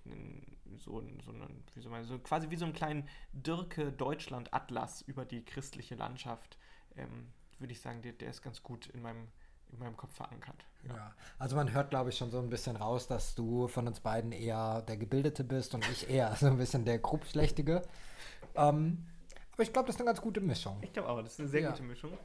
so, 0.75 1.01
so, 1.23 1.37
wie 1.73 1.81
soll 1.81 1.91
man, 1.91 2.03
so 2.05 2.19
quasi 2.19 2.49
wie 2.49 2.55
so 2.55 2.65
einen 2.65 2.73
kleinen 2.73 3.07
Dirke 3.33 3.91
Deutschland-Atlas 3.91 5.01
über 5.01 5.25
die 5.25 5.43
christliche 5.43 5.95
Landschaft, 5.95 6.57
ähm, 6.95 7.33
würde 7.59 7.73
ich 7.73 7.81
sagen, 7.81 8.01
der, 8.01 8.13
der 8.13 8.29
ist 8.29 8.41
ganz 8.41 8.63
gut 8.63 8.87
in 8.87 9.01
meinem, 9.01 9.27
in 9.71 9.79
meinem 9.79 9.97
Kopf 9.97 10.13
verankert. 10.13 10.65
Ja. 10.87 10.95
ja. 10.95 11.15
also 11.39 11.55
man 11.55 11.73
hört, 11.73 11.89
glaube 11.89 12.09
ich, 12.09 12.17
schon 12.17 12.31
so 12.31 12.39
ein 12.39 12.49
bisschen 12.49 12.75
raus, 12.75 13.07
dass 13.07 13.35
du 13.35 13.67
von 13.67 13.87
uns 13.87 13.99
beiden 13.99 14.31
eher 14.31 14.81
der 14.83 14.97
Gebildete 14.97 15.43
bist 15.43 15.73
und 15.73 15.87
ich 15.89 16.09
eher 16.09 16.35
so 16.35 16.47
ein 16.47 16.57
bisschen 16.57 16.85
der 16.85 16.99
Grobschlächtige. 16.99 17.81
Ähm, 18.55 19.05
aber 19.53 19.63
ich 19.63 19.73
glaube, 19.73 19.87
das 19.87 19.95
ist 19.95 20.01
eine 20.01 20.07
ganz 20.07 20.21
gute 20.21 20.41
Mischung. 20.41 20.77
Ich 20.81 20.93
glaube 20.93 21.09
auch, 21.09 21.21
das 21.21 21.33
ist 21.33 21.39
eine 21.39 21.49
sehr 21.49 21.61
ja. 21.61 21.71
gute 21.71 21.83
Mischung. 21.83 22.17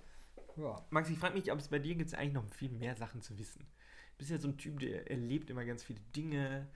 Ja. 0.57 0.85
Max, 0.91 1.09
ich 1.09 1.19
frage 1.19 1.35
mich, 1.35 1.51
ob 1.51 1.59
es 1.59 1.69
bei 1.69 1.79
dir 1.79 1.95
gibt 1.95 2.15
eigentlich 2.15 2.35
noch 2.35 2.45
viel 2.53 2.71
mehr 2.71 2.95
Sachen 2.95 3.23
zu 3.23 3.39
wissen. 3.39 3.61
Du 3.61 4.19
bist 4.19 4.31
ja 4.31 4.39
so 4.39 4.49
ein 4.49 4.59
Typ, 4.59 4.81
der 4.81 5.11
erlebt 5.11 5.49
immer 5.49 5.65
ganz 5.65 5.83
viele 5.83 6.01
Dinge. 6.15 6.69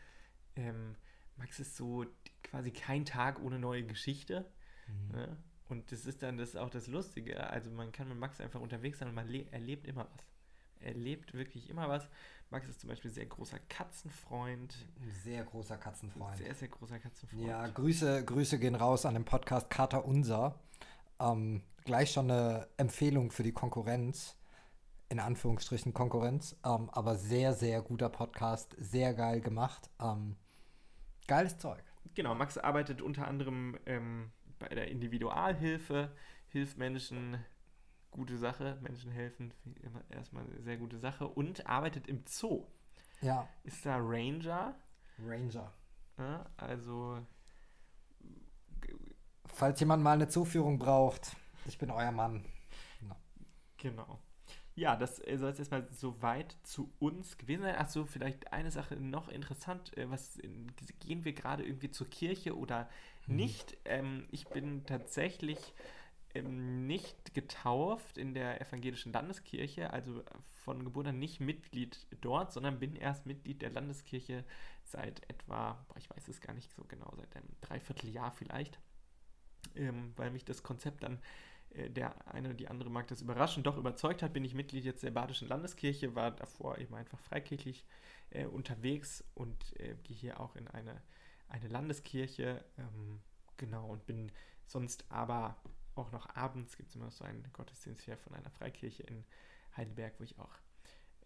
Ähm, 0.57 0.97
Max 1.37 1.61
ist 1.61 1.77
so 1.77 2.07
quasi 2.43 2.71
kein 2.71 3.05
Tag 3.05 3.41
ohne 3.43 3.59
neue 3.59 3.85
Geschichte. 3.85 4.47
Mhm. 4.87 5.17
Ne? 5.17 5.37
Und 5.69 5.91
das 5.91 6.07
ist 6.07 6.23
dann 6.23 6.39
das 6.39 6.51
ist 6.51 6.57
auch 6.57 6.71
das 6.71 6.87
Lustige. 6.87 7.49
Also 7.51 7.71
man 7.71 7.93
kann 7.93 8.09
mit 8.09 8.19
Max 8.19 8.41
einfach 8.41 8.61
unterwegs 8.61 8.99
sein 8.99 9.09
und 9.09 9.15
man 9.15 9.29
erlebt 9.51 9.87
immer 9.87 10.07
was. 10.13 10.25
erlebt 10.81 11.35
wirklich 11.35 11.69
immer 11.69 11.89
was. 11.89 12.09
Max 12.51 12.69
ist 12.69 12.81
zum 12.81 12.91
Beispiel 12.91 13.11
sehr 13.11 13.27
großer 13.27 13.59
Katzenfreund. 13.69 14.77
Ein 15.01 15.11
sehr 15.25 15.43
großer 15.45 15.77
Katzenfreund. 15.77 16.37
Sehr, 16.37 16.55
sehr 16.55 16.69
großer 16.69 17.01
Katzenfreund. 17.01 17.45
Ja, 17.45 17.67
Grüße, 17.67 18.25
Grüße 18.25 18.59
gehen 18.61 18.77
raus 18.77 19.05
an 19.05 19.15
den 19.15 19.25
Podcast 19.25 19.69
Kater 19.69 20.05
Unser. 20.05 20.61
Ähm, 21.19 21.63
gleich 21.85 22.13
schon 22.13 22.31
eine 22.31 22.69
Empfehlung 22.77 23.33
für 23.33 23.43
die 23.43 23.53
Konkurrenz. 23.53 24.37
In 25.09 25.19
Anführungsstrichen 25.19 25.93
Konkurrenz. 25.93 26.57
Ähm, 26.65 26.89
aber 26.91 27.17
sehr, 27.17 27.53
sehr 27.53 27.83
guter 27.83 28.09
Podcast. 28.09 28.77
Sehr 28.79 29.15
geil 29.15 29.41
gemacht. 29.41 29.91
Ähm, 30.01 30.37
geiles 31.27 31.59
Zeug. 31.59 31.83
Genau, 32.15 32.35
Max 32.35 32.59
arbeitet 32.59 33.03
unter 33.03 33.27
anderem 33.27 33.77
ähm, 33.87 34.31
bei 34.59 34.69
der 34.69 34.89
Individualhilfe, 34.89 36.11
hilft 36.49 36.79
Menschen, 36.79 37.39
gute 38.11 38.39
Sache, 38.39 38.79
Menschen 38.81 39.11
helfen, 39.11 39.53
immer 39.83 40.03
erstmal 40.11 40.45
eine 40.45 40.63
sehr 40.63 40.77
gute 40.77 40.99
Sache 40.99 41.29
und 41.29 41.67
arbeitet 41.67 42.07
im 42.07 42.25
Zoo. 42.27 42.67
Ja. 43.21 43.49
Ist 43.65 43.85
da 43.85 43.97
Ranger, 43.99 44.75
Ranger. 45.19 45.73
ja, 46.19 46.47
also 46.57 47.25
Falls 49.47 49.81
jemand 49.81 50.03
mal 50.03 50.13
eine 50.13 50.29
Zuführung 50.29 50.79
braucht, 50.79 51.35
ich 51.67 51.79
bin 51.79 51.91
euer 51.91 52.13
Mann. 52.13 52.45
Genau. 53.79 54.19
Ja, 54.75 54.95
das 54.95 55.27
äh, 55.27 55.39
soll 55.39 55.51
es 55.51 55.59
erstmal 55.59 55.87
soweit 55.91 56.57
zu 56.63 56.93
uns 56.99 57.39
gewesen 57.39 57.63
sein. 57.63 57.77
Achso, 57.77 58.05
vielleicht 58.05 58.53
eine 58.53 58.71
Sache 58.71 58.97
noch 58.97 59.29
interessant. 59.29 59.97
Äh, 59.97 60.11
was 60.11 60.39
gehen 61.01 61.25
wir 61.25 61.33
gerade 61.33 61.65
irgendwie 61.65 61.91
zur 61.91 62.09
Kirche 62.09 62.57
oder. 62.57 62.89
Nicht? 63.29 63.77
Ähm, 63.85 64.27
ich 64.31 64.47
bin 64.49 64.85
tatsächlich 64.87 65.75
ähm, 66.35 66.87
nicht 66.87 67.35
getauft 67.35 68.19
in 68.19 68.35
der 68.35 68.61
evangelischen 68.61 69.13
Landeskirche, 69.13 69.93
also 69.93 70.23
von 70.65 70.85
Geburt 70.85 71.07
an 71.07 71.19
nicht 71.19 71.41
Mitglied 71.41 72.07
dort, 72.21 72.53
sondern 72.53 72.79
bin 72.79 72.97
erst 72.97 73.27
Mitglied 73.27 73.63
der 73.63 73.71
Landeskirche 73.71 74.45
seit 74.83 75.29
etwa, 75.31 75.85
boah, 75.89 75.97
ich 75.97 76.11
weiß 76.11 76.29
es 76.29 76.41
gar 76.41 76.55
nicht 76.55 76.71
so 76.73 76.85
genau, 76.85 77.13
seit 77.17 77.35
einem 77.37 77.49
Dreivierteljahr 77.61 78.33
vielleicht, 78.33 78.81
ähm, 79.75 80.13
weil 80.17 80.31
mich 80.31 80.45
das 80.45 80.63
Konzept 80.63 81.03
dann 81.03 81.21
äh, 81.71 81.91
der 81.91 82.15
eine 82.33 82.49
oder 82.49 82.57
die 82.57 82.69
andere 82.69 82.91
mag 82.91 83.07
das 83.09 83.23
überraschen, 83.23 83.63
doch 83.63 83.77
überzeugt 83.77 84.23
hat, 84.23 84.33
bin 84.33 84.45
ich 84.45 84.55
Mitglied 84.55 84.85
jetzt 84.85 85.03
der 85.03 85.11
Badischen 85.11 85.49
Landeskirche, 85.49 86.15
war 86.15 86.31
davor 86.31 86.79
eben 86.79 86.95
einfach 86.95 87.19
freikirchlich 87.21 87.85
äh, 88.31 88.47
unterwegs 88.47 89.25
und 89.35 89.57
äh, 89.79 89.95
gehe 90.03 90.17
hier 90.17 90.41
auch 90.41 90.57
in 90.57 90.69
eine, 90.69 91.01
eine 91.49 91.69
Landeskirche, 91.69 92.65
ähm, 92.79 93.21
genau, 93.57 93.89
und 93.89 94.07
bin 94.07 94.33
sonst 94.67 95.05
aber 95.11 95.57
auch 95.95 96.13
noch 96.13 96.35
abends, 96.37 96.77
gibt 96.77 96.91
es 96.91 96.97
immer 96.97 97.11
so 97.11 97.25
einen 97.25 97.45
Gottesdienst 97.53 98.03
hier 98.03 98.17
von 98.19 98.35
einer 98.35 98.51
Freikirche 98.51 99.03
in 99.05 99.25
Heidelberg, 99.77 100.15
wo 100.19 100.25
ich 100.25 100.39
auch 100.39 100.53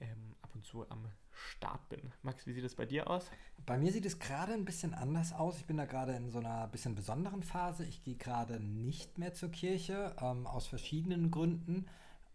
ähm, 0.00 0.34
ab 0.42 0.50
und 0.54 0.64
zu 0.64 0.88
am 0.90 1.10
Start 1.32 1.88
bin. 1.88 2.12
Max, 2.22 2.46
wie 2.46 2.52
sieht 2.52 2.64
es 2.64 2.74
bei 2.74 2.86
dir 2.86 3.08
aus? 3.08 3.30
Bei 3.66 3.78
mir 3.78 3.92
sieht 3.92 4.06
es 4.06 4.18
gerade 4.18 4.52
ein 4.52 4.64
bisschen 4.64 4.94
anders 4.94 5.32
aus. 5.32 5.58
Ich 5.58 5.66
bin 5.66 5.76
da 5.76 5.84
gerade 5.86 6.12
in 6.12 6.30
so 6.30 6.38
einer 6.38 6.66
bisschen 6.68 6.94
besonderen 6.94 7.42
Phase. 7.42 7.84
Ich 7.84 8.02
gehe 8.02 8.16
gerade 8.16 8.60
nicht 8.60 9.18
mehr 9.18 9.34
zur 9.34 9.50
Kirche, 9.50 10.14
ähm, 10.20 10.46
aus 10.46 10.66
verschiedenen 10.66 11.30
Gründen. 11.30 11.86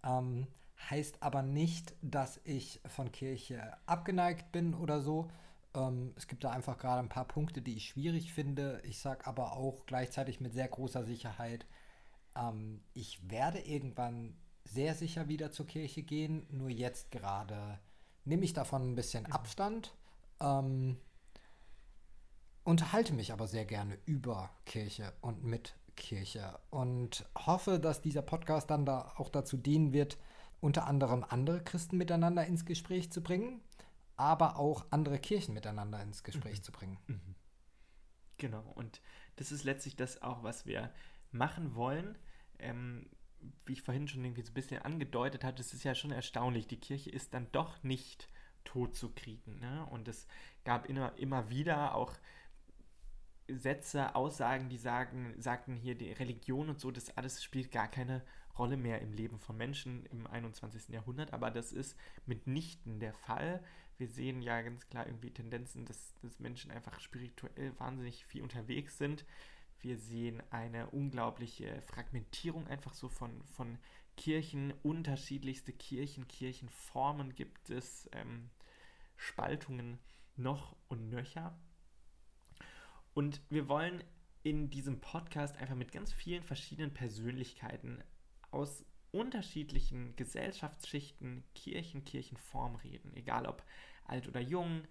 Ähm, 0.03 0.47
heißt 0.89 1.23
aber 1.23 1.41
nicht, 1.41 1.93
dass 2.01 2.39
ich 2.43 2.81
von 2.85 3.11
Kirche 3.11 3.77
abgeneigt 3.85 4.51
bin 4.51 4.73
oder 4.73 5.01
so. 5.01 5.29
Ähm, 5.75 6.13
es 6.15 6.27
gibt 6.27 6.43
da 6.43 6.51
einfach 6.51 6.77
gerade 6.77 6.99
ein 6.99 7.09
paar 7.09 7.27
Punkte, 7.27 7.61
die 7.61 7.75
ich 7.75 7.89
schwierig 7.89 8.33
finde. 8.33 8.81
Ich 8.83 8.99
sage 8.99 9.27
aber 9.27 9.53
auch 9.53 9.85
gleichzeitig 9.85 10.39
mit 10.39 10.53
sehr 10.53 10.67
großer 10.67 11.03
Sicherheit, 11.03 11.65
ähm, 12.35 12.81
ich 12.93 13.29
werde 13.29 13.59
irgendwann 13.59 14.35
sehr 14.63 14.95
sicher 14.95 15.27
wieder 15.27 15.51
zur 15.51 15.67
Kirche 15.67 16.03
gehen. 16.03 16.47
Nur 16.49 16.69
jetzt 16.69 17.11
gerade 17.11 17.79
nehme 18.23 18.43
ich 18.43 18.53
davon 18.53 18.91
ein 18.91 18.95
bisschen 18.95 19.25
Abstand. 19.31 19.93
Ähm, 20.39 20.97
unterhalte 22.63 23.13
mich 23.13 23.31
aber 23.31 23.47
sehr 23.47 23.65
gerne 23.65 23.97
über 24.05 24.49
Kirche 24.65 25.13
und 25.21 25.43
mit 25.43 25.75
Kirche 25.95 26.59
und 26.71 27.25
hoffe, 27.37 27.79
dass 27.79 28.01
dieser 28.01 28.21
Podcast 28.21 28.69
dann 28.69 28.85
da 28.85 29.13
auch 29.17 29.29
dazu 29.29 29.55
dienen 29.55 29.93
wird, 29.93 30.17
unter 30.59 30.87
anderem 30.87 31.23
andere 31.27 31.63
Christen 31.63 31.97
miteinander 31.97 32.45
ins 32.45 32.65
Gespräch 32.65 33.11
zu 33.11 33.21
bringen, 33.21 33.61
aber 34.17 34.57
auch 34.57 34.85
andere 34.91 35.19
Kirchen 35.19 35.53
miteinander 35.53 36.01
ins 36.01 36.23
Gespräch 36.23 36.63
zu 36.63 36.71
bringen. 36.71 36.97
Genau, 38.37 38.69
und 38.75 39.01
das 39.37 39.51
ist 39.51 39.63
letztlich 39.63 39.95
das 39.95 40.21
auch, 40.21 40.43
was 40.43 40.65
wir 40.65 40.91
machen 41.31 41.75
wollen. 41.75 42.17
Ähm, 42.59 43.09
wie 43.65 43.73
ich 43.73 43.81
vorhin 43.81 44.07
schon 44.07 44.25
irgendwie 44.25 44.41
so 44.41 44.51
ein 44.51 44.55
bisschen 44.55 44.81
angedeutet 44.81 45.43
hatte, 45.43 45.61
es 45.61 45.73
ist 45.73 45.83
ja 45.83 45.95
schon 45.95 46.11
erstaunlich, 46.11 46.67
die 46.67 46.79
Kirche 46.79 47.09
ist 47.09 47.33
dann 47.33 47.47
doch 47.51 47.83
nicht 47.83 48.29
tot 48.63 48.95
zu 48.95 49.13
kriegen. 49.13 49.59
Ne? 49.59 49.85
Und 49.91 50.07
es 50.07 50.27
gab 50.63 50.87
immer, 50.89 51.17
immer 51.17 51.49
wieder 51.49 51.95
auch 51.95 52.13
Sätze, 53.47 54.15
Aussagen, 54.15 54.69
die 54.69 54.77
sagen, 54.77 55.35
sagten 55.37 55.75
hier, 55.75 55.95
die 55.95 56.11
Religion 56.11 56.69
und 56.69 56.79
so, 56.79 56.89
das 56.91 57.15
alles 57.15 57.43
spielt 57.43 57.71
gar 57.71 57.87
keine 57.87 58.23
Rolle 58.57 58.77
mehr 58.77 59.01
im 59.01 59.13
Leben 59.13 59.37
von 59.39 59.57
Menschen 59.57 60.05
im 60.07 60.25
21. 60.25 60.89
Jahrhundert, 60.89 61.33
aber 61.33 61.51
das 61.51 61.71
ist 61.71 61.95
mitnichten 62.25 62.99
der 62.99 63.13
Fall. 63.13 63.63
Wir 63.97 64.07
sehen 64.07 64.41
ja 64.41 64.61
ganz 64.61 64.87
klar 64.87 65.05
irgendwie 65.05 65.31
Tendenzen, 65.31 65.85
dass, 65.85 66.13
dass 66.21 66.39
Menschen 66.39 66.71
einfach 66.71 66.99
spirituell 66.99 67.77
wahnsinnig 67.79 68.25
viel 68.25 68.41
unterwegs 68.41 68.97
sind. 68.97 69.25
Wir 69.79 69.97
sehen 69.97 70.41
eine 70.49 70.89
unglaubliche 70.89 71.81
Fragmentierung 71.83 72.67
einfach 72.67 72.93
so 72.93 73.07
von, 73.07 73.43
von 73.43 73.77
Kirchen, 74.17 74.73
unterschiedlichste 74.83 75.73
Kirchen, 75.73 76.27
Kirchenformen 76.27 77.35
gibt 77.35 77.69
es, 77.69 78.09
ähm, 78.13 78.49
Spaltungen 79.17 79.99
noch 80.35 80.75
und 80.87 81.09
nöcher. 81.09 81.57
Und 83.13 83.41
wir 83.49 83.67
wollen 83.69 84.03
in 84.43 84.69
diesem 84.69 84.99
Podcast 84.99 85.57
einfach 85.57 85.75
mit 85.75 85.91
ganz 85.91 86.11
vielen 86.13 86.43
verschiedenen 86.43 86.93
Persönlichkeiten 86.93 88.03
aus 88.51 88.85
unterschiedlichen 89.15 90.15
Gesellschaftsschichten, 90.15 91.43
Kirchen, 91.55 92.03
Kirchenform 92.03 92.75
reden. 92.75 93.15
Egal 93.15 93.45
ob 93.45 93.63
alt 94.05 94.27
oder 94.27 94.41
jung, 94.41 94.83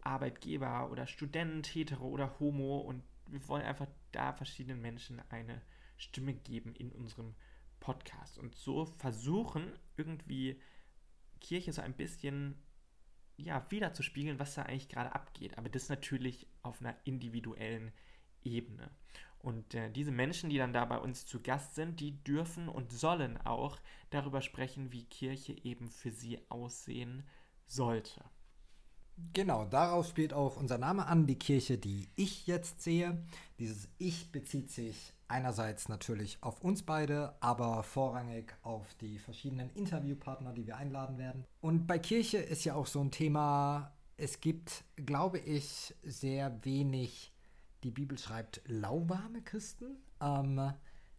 Arbeitgeber 0.00 0.90
oder 0.90 1.06
Student, 1.06 1.66
hetero 1.74 2.06
oder 2.08 2.38
homo. 2.40 2.78
Und 2.78 3.02
wir 3.26 3.46
wollen 3.48 3.64
einfach 3.64 3.88
da 4.12 4.32
verschiedenen 4.32 4.80
Menschen 4.80 5.20
eine 5.30 5.60
Stimme 5.96 6.32
geben 6.34 6.74
in 6.74 6.90
unserem 6.92 7.34
Podcast. 7.80 8.38
Und 8.38 8.54
so 8.54 8.86
versuchen 8.86 9.70
irgendwie 9.96 10.60
Kirche 11.40 11.72
so 11.72 11.82
ein 11.82 11.94
bisschen 11.94 12.56
ja, 13.36 13.70
wiederzuspiegeln, 13.70 14.38
was 14.38 14.54
da 14.54 14.62
eigentlich 14.62 14.88
gerade 14.88 15.14
abgeht. 15.14 15.58
Aber 15.58 15.68
das 15.68 15.88
natürlich 15.88 16.46
auf 16.62 16.80
einer 16.80 16.96
individuellen 17.04 17.92
Ebene. 18.42 18.90
Und 19.40 19.74
äh, 19.74 19.90
diese 19.90 20.10
Menschen, 20.10 20.50
die 20.50 20.58
dann 20.58 20.72
da 20.72 20.84
bei 20.84 20.98
uns 20.98 21.26
zu 21.26 21.40
Gast 21.40 21.74
sind, 21.74 22.00
die 22.00 22.22
dürfen 22.24 22.68
und 22.68 22.92
sollen 22.92 23.38
auch 23.38 23.78
darüber 24.10 24.42
sprechen, 24.42 24.92
wie 24.92 25.04
Kirche 25.04 25.56
eben 25.64 25.90
für 25.90 26.10
sie 26.10 26.40
aussehen 26.48 27.22
sollte. 27.66 28.24
Genau, 29.32 29.64
darauf 29.64 30.08
spielt 30.08 30.34
auch 30.34 30.56
unser 30.56 30.76
Name 30.76 31.06
an, 31.06 31.26
die 31.26 31.38
Kirche, 31.38 31.78
die 31.78 32.10
ich 32.16 32.46
jetzt 32.46 32.82
sehe. 32.82 33.24
Dieses 33.58 33.88
Ich 33.98 34.30
bezieht 34.30 34.70
sich 34.70 35.14
einerseits 35.28 35.88
natürlich 35.88 36.38
auf 36.42 36.60
uns 36.62 36.82
beide, 36.82 37.34
aber 37.40 37.82
vorrangig 37.82 38.54
auf 38.62 38.94
die 39.00 39.18
verschiedenen 39.18 39.70
Interviewpartner, 39.70 40.52
die 40.52 40.66
wir 40.66 40.76
einladen 40.76 41.16
werden. 41.18 41.44
Und 41.60 41.86
bei 41.86 41.98
Kirche 41.98 42.38
ist 42.38 42.64
ja 42.64 42.74
auch 42.74 42.86
so 42.86 43.00
ein 43.00 43.10
Thema, 43.10 43.92
es 44.18 44.40
gibt, 44.40 44.84
glaube 44.96 45.38
ich, 45.38 45.94
sehr 46.02 46.64
wenig, 46.64 47.32
die 47.86 47.92
Bibel 47.92 48.18
schreibt, 48.18 48.60
lauwarme 48.66 49.42
Christen, 49.42 49.96
ähm, 50.20 50.72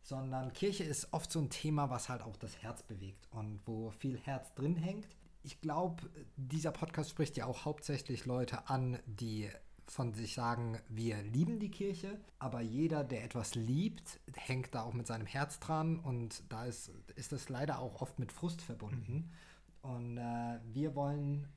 sondern 0.03 0.53
Kirche 0.53 0.83
ist 0.83 1.11
oft 1.13 1.31
so 1.31 1.39
ein 1.39 1.49
Thema, 1.49 1.89
was 1.89 2.09
halt 2.09 2.21
auch 2.21 2.37
das 2.37 2.61
Herz 2.61 2.83
bewegt 2.83 3.27
und 3.31 3.59
wo 3.65 3.89
viel 3.91 4.17
Herz 4.17 4.53
drin 4.53 4.75
hängt 4.75 5.07
ich 5.47 5.61
glaube, 5.61 6.03
dieser 6.35 6.71
Podcast 6.71 7.09
spricht 7.09 7.37
ja 7.37 7.45
auch 7.45 7.63
hauptsächlich 7.63 8.25
Leute 8.25 8.67
an, 8.67 8.99
die 9.05 9.49
von 9.85 10.13
sich 10.13 10.33
sagen, 10.33 10.77
wir 10.89 11.21
lieben 11.21 11.59
die 11.59 11.71
Kirche, 11.71 12.19
aber 12.37 12.59
jeder, 12.59 13.05
der 13.05 13.23
etwas 13.23 13.55
liebt, 13.55 14.19
hängt 14.35 14.75
da 14.75 14.83
auch 14.83 14.93
mit 14.93 15.07
seinem 15.07 15.25
Herz 15.25 15.61
dran 15.61 15.99
und 15.99 16.43
da 16.49 16.65
ist, 16.65 16.91
ist 17.15 17.31
das 17.31 17.47
leider 17.47 17.79
auch 17.79 18.01
oft 18.01 18.19
mit 18.19 18.33
Frust 18.33 18.61
verbunden. 18.61 19.31
Und 19.81 20.17
äh, 20.17 20.59
wir 20.73 20.95
wollen 20.95 21.47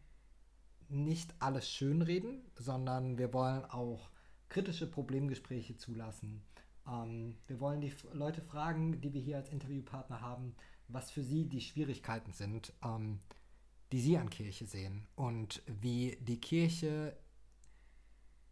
nicht 0.89 1.35
alles 1.41 1.69
schönreden, 1.69 2.45
sondern 2.57 3.19
wir 3.19 3.33
wollen 3.33 3.65
auch 3.65 4.09
kritische 4.51 4.87
Problemgespräche 4.87 5.79
zulassen. 5.79 6.43
Ähm, 6.87 7.39
wir 7.47 7.59
wollen 7.59 7.81
die 7.81 7.95
Leute 8.13 8.43
fragen, 8.43 9.01
die 9.01 9.15
wir 9.15 9.23
hier 9.23 9.39
als 9.39 9.49
Interviewpartner 9.49 10.21
haben, 10.21 10.55
was 10.89 11.11
für 11.11 11.23
sie 11.23 11.49
die 11.49 11.63
Schwierigkeiten 11.63 12.33
sind. 12.33 12.75
Ähm, 12.85 13.21
die 13.93 14.01
sie 14.01 14.17
an 14.19 14.31
Kirche 14.31 14.67
sehen 14.67 15.07
und 15.17 15.63
wie 15.67 16.17
die 16.21 16.41
Kirche 16.41 17.17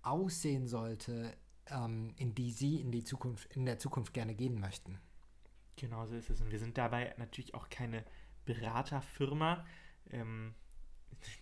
aussehen 0.03 0.67
sollte, 0.67 1.37
ähm, 1.67 2.13
in 2.17 2.35
die 2.35 2.51
sie 2.51 2.81
in, 2.81 2.91
die 2.91 3.05
Zukunft, 3.05 3.55
in 3.55 3.65
der 3.65 3.79
Zukunft 3.79 4.13
gerne 4.13 4.35
gehen 4.35 4.59
möchten. 4.59 4.99
Genau 5.77 6.07
so 6.07 6.15
ist 6.15 6.31
es. 6.31 6.41
Und 6.41 6.51
wir 6.51 6.59
sind 6.59 6.77
dabei 6.77 7.15
natürlich 7.19 7.55
auch 7.55 7.69
keine 7.69 8.05
Beraterfirma. 8.47 9.65
ähm, 10.11 10.55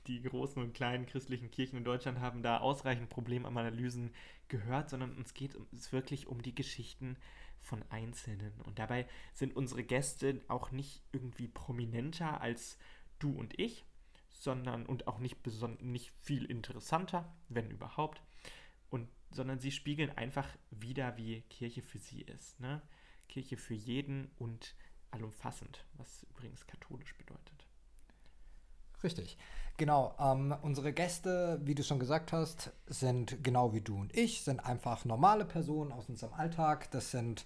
die 0.06 0.22
großen 0.22 0.62
und 0.62 0.74
kleinen 0.74 1.06
christlichen 1.06 1.50
Kirchen 1.50 1.78
in 1.78 1.84
Deutschland 1.84 2.20
haben 2.20 2.42
da 2.42 2.58
ausreichend 2.58 3.08
Problemanalysen 3.08 4.12
gehört, 4.48 4.90
sondern 4.90 5.16
uns 5.16 5.34
geht 5.34 5.56
es 5.72 5.92
wirklich 5.92 6.26
um 6.26 6.42
die 6.42 6.54
Geschichten 6.54 7.16
von 7.60 7.82
Einzelnen. 7.90 8.52
Und 8.62 8.78
dabei 8.78 9.06
sind 9.34 9.56
unsere 9.56 9.82
Gäste 9.82 10.40
auch 10.48 10.70
nicht 10.70 11.02
irgendwie 11.12 11.48
prominenter 11.48 12.40
als 12.40 12.78
du 13.18 13.32
und 13.32 13.58
ich, 13.58 13.84
sondern 14.30 14.86
und 14.86 15.08
auch 15.08 15.18
nicht, 15.18 15.38
nicht 15.82 16.12
viel 16.20 16.44
interessanter, 16.44 17.34
wenn 17.48 17.70
überhaupt, 17.70 18.22
und, 18.90 19.08
sondern 19.30 19.58
sie 19.58 19.72
spiegeln 19.72 20.10
einfach 20.16 20.48
wieder, 20.70 21.16
wie 21.16 21.42
Kirche 21.42 21.82
für 21.82 21.98
sie 21.98 22.22
ist. 22.22 22.60
Ne? 22.60 22.82
Kirche 23.28 23.56
für 23.56 23.74
jeden 23.74 24.30
und 24.38 24.76
allumfassend, 25.10 25.84
was 25.94 26.24
übrigens 26.30 26.66
katholisch 26.66 27.16
bedeutet. 27.16 27.55
Richtig. 29.02 29.36
Genau, 29.78 30.14
ähm, 30.18 30.54
unsere 30.62 30.92
Gäste, 30.92 31.60
wie 31.62 31.74
du 31.74 31.82
schon 31.82 31.98
gesagt 31.98 32.32
hast, 32.32 32.72
sind 32.86 33.44
genau 33.44 33.74
wie 33.74 33.82
du 33.82 33.96
und 33.96 34.16
ich, 34.16 34.42
sind 34.42 34.60
einfach 34.60 35.04
normale 35.04 35.44
Personen 35.44 35.92
aus 35.92 36.08
unserem 36.08 36.32
Alltag. 36.32 36.90
Das 36.92 37.10
sind 37.10 37.44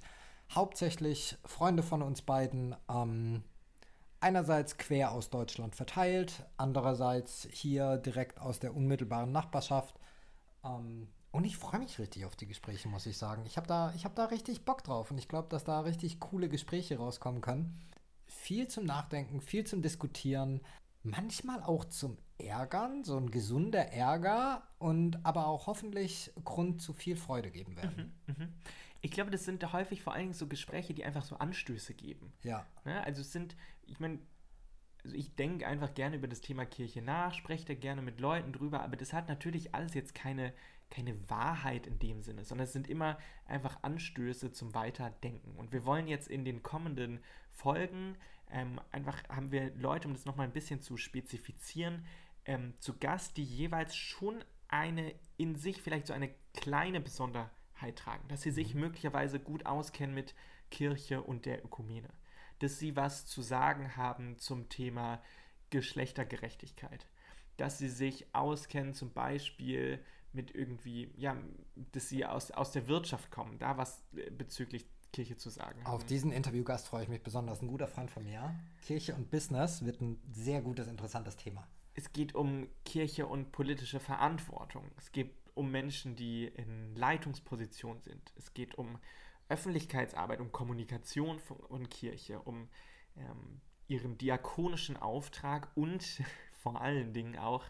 hauptsächlich 0.55 1.37
Freunde 1.45 1.83
von 1.83 2.03
uns 2.03 2.23
beiden, 2.23 2.77
ähm, 2.89 3.43
einerseits 4.21 4.79
quer 4.79 5.11
aus 5.11 5.31
Deutschland 5.31 5.75
verteilt, 5.75 6.45
andererseits 6.57 7.49
hier 7.51 7.97
direkt 7.97 8.41
aus 8.41 8.61
der 8.61 8.77
unmittelbaren 8.77 9.33
Nachbarschaft. 9.33 9.99
Ähm, 10.65 11.09
und 11.33 11.45
ich 11.45 11.57
freue 11.57 11.81
mich 11.81 11.99
richtig 11.99 12.25
auf 12.27 12.37
die 12.37 12.47
Gespräche, 12.47 12.89
muss 12.89 13.07
ich 13.07 13.17
sagen. 13.17 13.45
Ich 13.47 13.57
habe 13.57 13.67
da, 13.67 13.93
hab 14.05 14.15
da 14.15 14.27
richtig 14.27 14.65
Bock 14.65 14.85
drauf 14.85 15.11
und 15.11 15.19
ich 15.19 15.29
glaube, 15.29 15.49
dass 15.49 15.65
da 15.65 15.81
richtig 15.81 16.21
coole 16.21 16.49
Gespräche 16.49 16.99
rauskommen 16.99 17.41
können. 17.41 17.81
Viel 18.27 18.69
zum 18.69 18.85
Nachdenken, 18.85 19.41
viel 19.41 19.65
zum 19.65 19.83
Diskutieren 19.83 20.61
manchmal 21.03 21.63
auch 21.63 21.85
zum 21.85 22.19
Ärgern, 22.39 23.05
so 23.05 23.17
ein 23.17 23.31
gesunder 23.31 23.93
Ärger 23.93 24.63
und 24.79 25.25
aber 25.25 25.47
auch 25.47 25.67
hoffentlich 25.67 26.33
Grund 26.45 26.83
zu 26.83 26.93
viel 26.93 27.17
Freude 27.17 27.51
geben 27.51 27.77
werden. 27.77 28.19
Mhm, 28.27 28.35
mh. 28.37 28.49
Ich 29.03 29.11
glaube, 29.11 29.31
das 29.31 29.45
sind 29.45 29.73
häufig 29.73 30.03
vor 30.03 30.13
allen 30.13 30.25
Dingen 30.25 30.35
so 30.35 30.47
Gespräche, 30.47 30.93
die 30.93 31.05
einfach 31.05 31.25
so 31.25 31.37
Anstöße 31.37 31.95
geben. 31.95 32.33
Ja. 32.43 32.67
ja 32.85 32.93
ne, 32.93 33.05
also 33.05 33.23
es 33.23 33.33
sind, 33.33 33.57
ich 33.87 33.99
meine, 33.99 34.19
also 35.03 35.17
ich 35.17 35.35
denke 35.35 35.67
einfach 35.67 35.95
gerne 35.95 36.17
über 36.17 36.29
das 36.29 36.43
Thema 36.43 36.67
Kirche 36.67 37.01
nach, 37.01 37.33
spreche 37.33 37.65
da 37.65 37.75
gerne 37.75 38.03
mit 38.03 38.21
Leuten 38.21 38.53
drüber, 38.53 38.83
aber 38.83 38.97
das 38.97 39.15
hat 39.15 39.29
natürlich 39.29 39.75
alles 39.75 39.95
jetzt 39.95 40.15
keine, 40.15 40.53
keine 40.91 41.31
Wahrheit 41.31 41.87
in 41.87 41.99
dem 41.99 42.23
Sinne, 42.23 42.45
sondern 42.45 42.67
es 42.67 42.75
sind 42.75 42.89
immer 42.89 43.19
einfach 43.47 43.83
Anstöße 43.83 44.53
zum 44.53 44.75
Weiterdenken. 44.75 45.57
Und 45.57 45.73
wir 45.73 45.87
wollen 45.87 46.07
jetzt 46.07 46.29
in 46.29 46.45
den 46.45 46.63
kommenden 46.63 47.21
Folgen 47.51 48.17
ähm, 48.53 48.81
einfach 48.93 49.23
haben 49.29 49.53
wir 49.53 49.75
Leute, 49.77 50.09
um 50.09 50.15
das 50.15 50.25
nochmal 50.25 50.47
ein 50.47 50.53
bisschen 50.53 50.81
zu 50.81 50.97
spezifizieren, 50.97 52.05
ähm, 52.45 52.75
zu 52.79 52.99
Gast, 52.99 53.37
die 53.37 53.45
jeweils 53.45 53.95
schon 53.95 54.45
eine 54.69 55.15
in 55.37 55.57
sich 55.57 55.83
vielleicht 55.83 56.07
so 56.07 56.13
eine 56.13 56.31
kleine 56.55 57.01
Besonderheit 57.01 57.97
tragen, 57.97 58.27
dass 58.29 58.43
sie 58.43 58.51
sich 58.51 58.75
mhm. 58.75 58.83
möglicherweise 58.83 59.41
gut 59.41 59.67
auskennen 59.67 60.15
mit 60.15 60.35
Kirche 60.71 61.23
und 61.23 61.47
der 61.47 61.65
Ökumene, 61.65 62.09
dass 62.61 62.79
sie 62.79 62.97
was 62.97 63.27
zu 63.27 63.43
sagen 63.43 63.97
haben 63.97 64.39
zum 64.39 64.69
Thema 64.69 65.23
Geschlechtergerechtigkeit, 65.71 67.07
dass 67.57 67.79
sie 67.79 67.89
sich 67.89 68.35
auskennen 68.35 68.95
zum 68.95 69.13
Beispiel 69.13 70.05
mit 70.33 70.55
irgendwie, 70.55 71.13
ja, 71.17 71.37
dass 71.93 72.09
sie 72.09 72.25
aus, 72.25 72.51
aus 72.53 72.73
der 72.73 72.87
Wirtschaft 72.87 73.31
kommen, 73.31 73.59
da 73.59 73.77
was 73.77 74.03
äh, 74.15 74.31
bezüglich 74.31 74.87
Kirche 75.13 75.37
zu 75.37 75.51
sagen 75.51 75.85
haben. 75.85 75.93
Auf 75.93 76.05
diesen 76.05 76.33
Interviewgast 76.33 76.89
freue 76.89 77.05
ich 77.05 77.09
mich 77.09 77.23
besonders. 77.23 77.63
Ein 77.63 77.69
guter 77.69 77.89
Freund 77.89 78.11
von 78.11 78.25
mir. 78.25 78.55
Kirche 78.83 79.15
und 79.15 79.31
Business 79.31 79.85
wird 79.85 80.01
ein 80.01 80.21
sehr 80.33 80.63
gutes, 80.63 80.89
interessantes 80.89 81.37
Thema. 81.37 81.67
Es 81.95 82.13
geht 82.13 82.35
um 82.35 82.69
Kirche 82.85 83.27
und 83.27 83.53
politische 83.53 84.01
Verantwortung. 84.01 84.91
Es 84.97 85.13
geht 85.13 85.33
um 85.55 85.71
Menschen, 85.71 86.17
die 86.17 86.47
in 86.47 86.95
Leitungsposition 86.95 88.01
sind. 88.01 88.33
Es 88.37 88.55
geht 88.55 88.77
um 88.77 88.99
Öffentlichkeitsarbeit, 89.49 90.41
um 90.41 90.53
Kommunikation 90.53 91.41
von 91.41 91.89
Kirche, 91.89 92.41
um 92.41 92.69
ähm, 93.17 93.61
ihren 93.89 94.17
diakonischen 94.17 94.97
Auftrag 94.97 95.69
und 95.75 96.23
vor 96.53 96.81
allen 96.81 97.13
Dingen 97.13 97.37
auch 97.37 97.65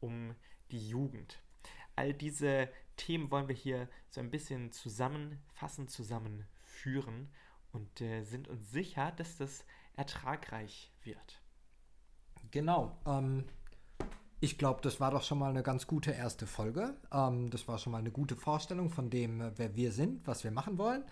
um 0.00 0.34
die 0.70 0.88
Jugend. 0.88 1.42
All 1.96 2.12
diese 2.12 2.68
Themen 2.96 3.30
wollen 3.30 3.48
wir 3.48 3.54
hier 3.54 3.88
so 4.10 4.20
ein 4.20 4.30
bisschen 4.30 4.72
zusammenfassen, 4.72 5.88
zusammenführen 5.88 6.51
führen 6.72 7.28
und 7.72 8.00
äh, 8.00 8.22
sind 8.24 8.48
uns 8.48 8.70
sicher, 8.70 9.12
dass 9.12 9.36
das 9.36 9.64
ertragreich 9.96 10.92
wird. 11.02 11.40
Genau. 12.50 12.98
Ähm, 13.06 13.44
ich 14.40 14.58
glaube, 14.58 14.80
das 14.82 14.98
war 14.98 15.10
doch 15.10 15.22
schon 15.22 15.38
mal 15.38 15.50
eine 15.50 15.62
ganz 15.62 15.86
gute 15.86 16.10
erste 16.10 16.46
Folge. 16.46 16.96
Ähm, 17.12 17.50
das 17.50 17.68
war 17.68 17.78
schon 17.78 17.92
mal 17.92 17.98
eine 17.98 18.10
gute 18.10 18.36
Vorstellung 18.36 18.90
von 18.90 19.10
dem, 19.10 19.40
äh, 19.40 19.52
wer 19.56 19.76
wir 19.76 19.92
sind, 19.92 20.26
was 20.26 20.44
wir 20.44 20.50
machen 20.50 20.78
wollen. 20.78 21.04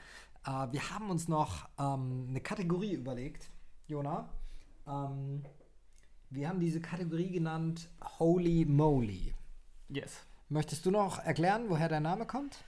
Äh, 0.44 0.72
wir 0.72 0.90
haben 0.90 1.10
uns 1.10 1.28
noch 1.28 1.68
ähm, 1.78 2.26
eine 2.28 2.40
Kategorie 2.40 2.94
überlegt, 2.94 3.50
Jona. 3.86 4.28
Ähm, 4.86 5.44
wir 6.30 6.48
haben 6.48 6.60
diese 6.60 6.80
Kategorie 6.80 7.30
genannt 7.30 7.88
Holy 8.18 8.64
Moly. 8.64 9.34
Yes. 9.88 10.26
Möchtest 10.48 10.84
du 10.86 10.90
noch 10.90 11.18
erklären, 11.18 11.66
woher 11.68 11.88
der 11.88 12.00
Name 12.00 12.26
kommt? 12.26 12.64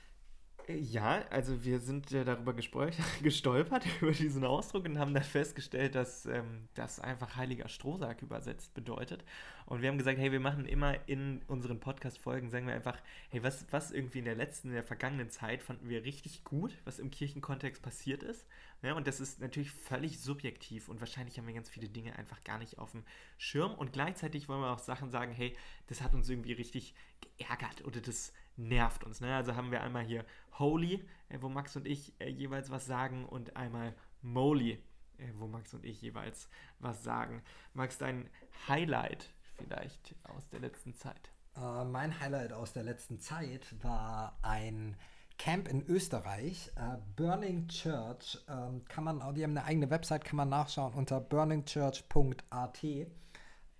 Ja, 0.68 1.25
also 1.31 1.64
wir 1.64 1.81
sind 1.81 2.11
ja 2.12 2.22
darüber 2.22 2.53
gestolpert, 3.22 3.85
über 4.01 4.12
diesen 4.12 4.44
Ausdruck 4.44 4.85
und 4.85 4.98
haben 4.98 5.12
dann 5.12 5.25
festgestellt, 5.25 5.94
dass 5.94 6.27
ähm, 6.27 6.68
das 6.75 7.01
einfach 7.01 7.37
heiliger 7.37 7.68
Strohsack 7.68 8.22
übersetzt 8.22 8.72
bedeutet. 8.72 9.25
Und 9.66 9.83
wir 9.83 9.88
haben 9.88 9.98
gesagt, 9.98 10.18
hey, 10.18 10.31
wir 10.31 10.40
machen 10.40 10.66
immer 10.66 10.96
in 11.09 11.42
unseren 11.48 11.81
Podcast-Folgen, 11.81 12.51
sagen 12.51 12.66
wir 12.66 12.75
einfach, 12.75 12.96
hey, 13.31 13.42
was, 13.42 13.66
was 13.70 13.90
irgendwie 13.90 14.20
in 14.20 14.25
der 14.25 14.35
letzten, 14.35 14.68
in 14.68 14.75
der 14.75 14.85
vergangenen 14.85 15.31
Zeit 15.31 15.62
fanden 15.62 15.88
wir 15.88 16.05
richtig 16.05 16.44
gut, 16.44 16.77
was 16.85 16.98
im 16.98 17.11
Kirchenkontext 17.11 17.83
passiert 17.83 18.22
ist. 18.22 18.46
Ja, 18.83 18.94
und 18.94 19.07
das 19.07 19.20
ist 19.20 19.40
natürlich 19.40 19.70
völlig 19.70 20.20
subjektiv 20.20 20.88
und 20.88 21.01
wahrscheinlich 21.01 21.38
haben 21.38 21.46
wir 21.46 21.55
ganz 21.55 21.70
viele 21.70 21.88
Dinge 21.88 22.16
einfach 22.18 22.42
gar 22.44 22.59
nicht 22.59 22.79
auf 22.79 22.92
dem 22.92 23.05
Schirm. 23.38 23.75
Und 23.75 23.92
gleichzeitig 23.92 24.48
wollen 24.48 24.61
wir 24.61 24.72
auch 24.72 24.79
Sachen 24.79 25.11
sagen, 25.11 25.33
hey, 25.33 25.57
das 25.87 26.03
hat 26.03 26.14
uns 26.14 26.29
irgendwie 26.29 26.53
richtig 26.53 26.94
geärgert 27.20 27.85
oder 27.85 28.01
das 28.01 28.33
nervt 28.56 29.04
uns. 29.04 29.20
Ne? 29.20 29.34
Also 29.34 29.56
haben 29.56 29.70
wir 29.70 29.82
einmal 29.82 30.04
hier 30.04 30.24
Holy, 30.58 31.04
äh, 31.28 31.38
wo 31.40 31.48
Max 31.48 31.76
und 31.76 31.86
ich 31.86 32.12
äh, 32.20 32.28
jeweils 32.28 32.70
was 32.70 32.86
sagen 32.86 33.24
und 33.24 33.56
einmal 33.56 33.94
Moly, 34.22 34.82
äh, 35.18 35.28
wo 35.38 35.46
Max 35.46 35.74
und 35.74 35.84
ich 35.84 36.00
jeweils 36.00 36.48
was 36.78 37.02
sagen. 37.02 37.42
Max, 37.74 37.98
dein 37.98 38.28
Highlight 38.68 39.30
vielleicht 39.56 40.14
aus 40.24 40.48
der 40.48 40.60
letzten 40.60 40.94
Zeit? 40.94 41.32
Uh, 41.54 41.84
mein 41.84 42.18
Highlight 42.18 42.52
aus 42.52 42.72
der 42.72 42.82
letzten 42.82 43.18
Zeit 43.18 43.74
war 43.82 44.38
ein 44.40 44.96
Camp 45.36 45.68
in 45.68 45.84
Österreich, 45.86 46.72
uh, 46.78 46.96
Burning 47.14 47.68
Church. 47.68 48.38
Uh, 48.48 48.80
kann 48.88 49.04
man, 49.04 49.34
die 49.34 49.42
haben 49.42 49.56
eine 49.56 49.64
eigene 49.64 49.90
Website, 49.90 50.24
kann 50.24 50.36
man 50.36 50.48
nachschauen 50.48 50.94
unter 50.94 51.20
burningchurch.at. 51.20 52.84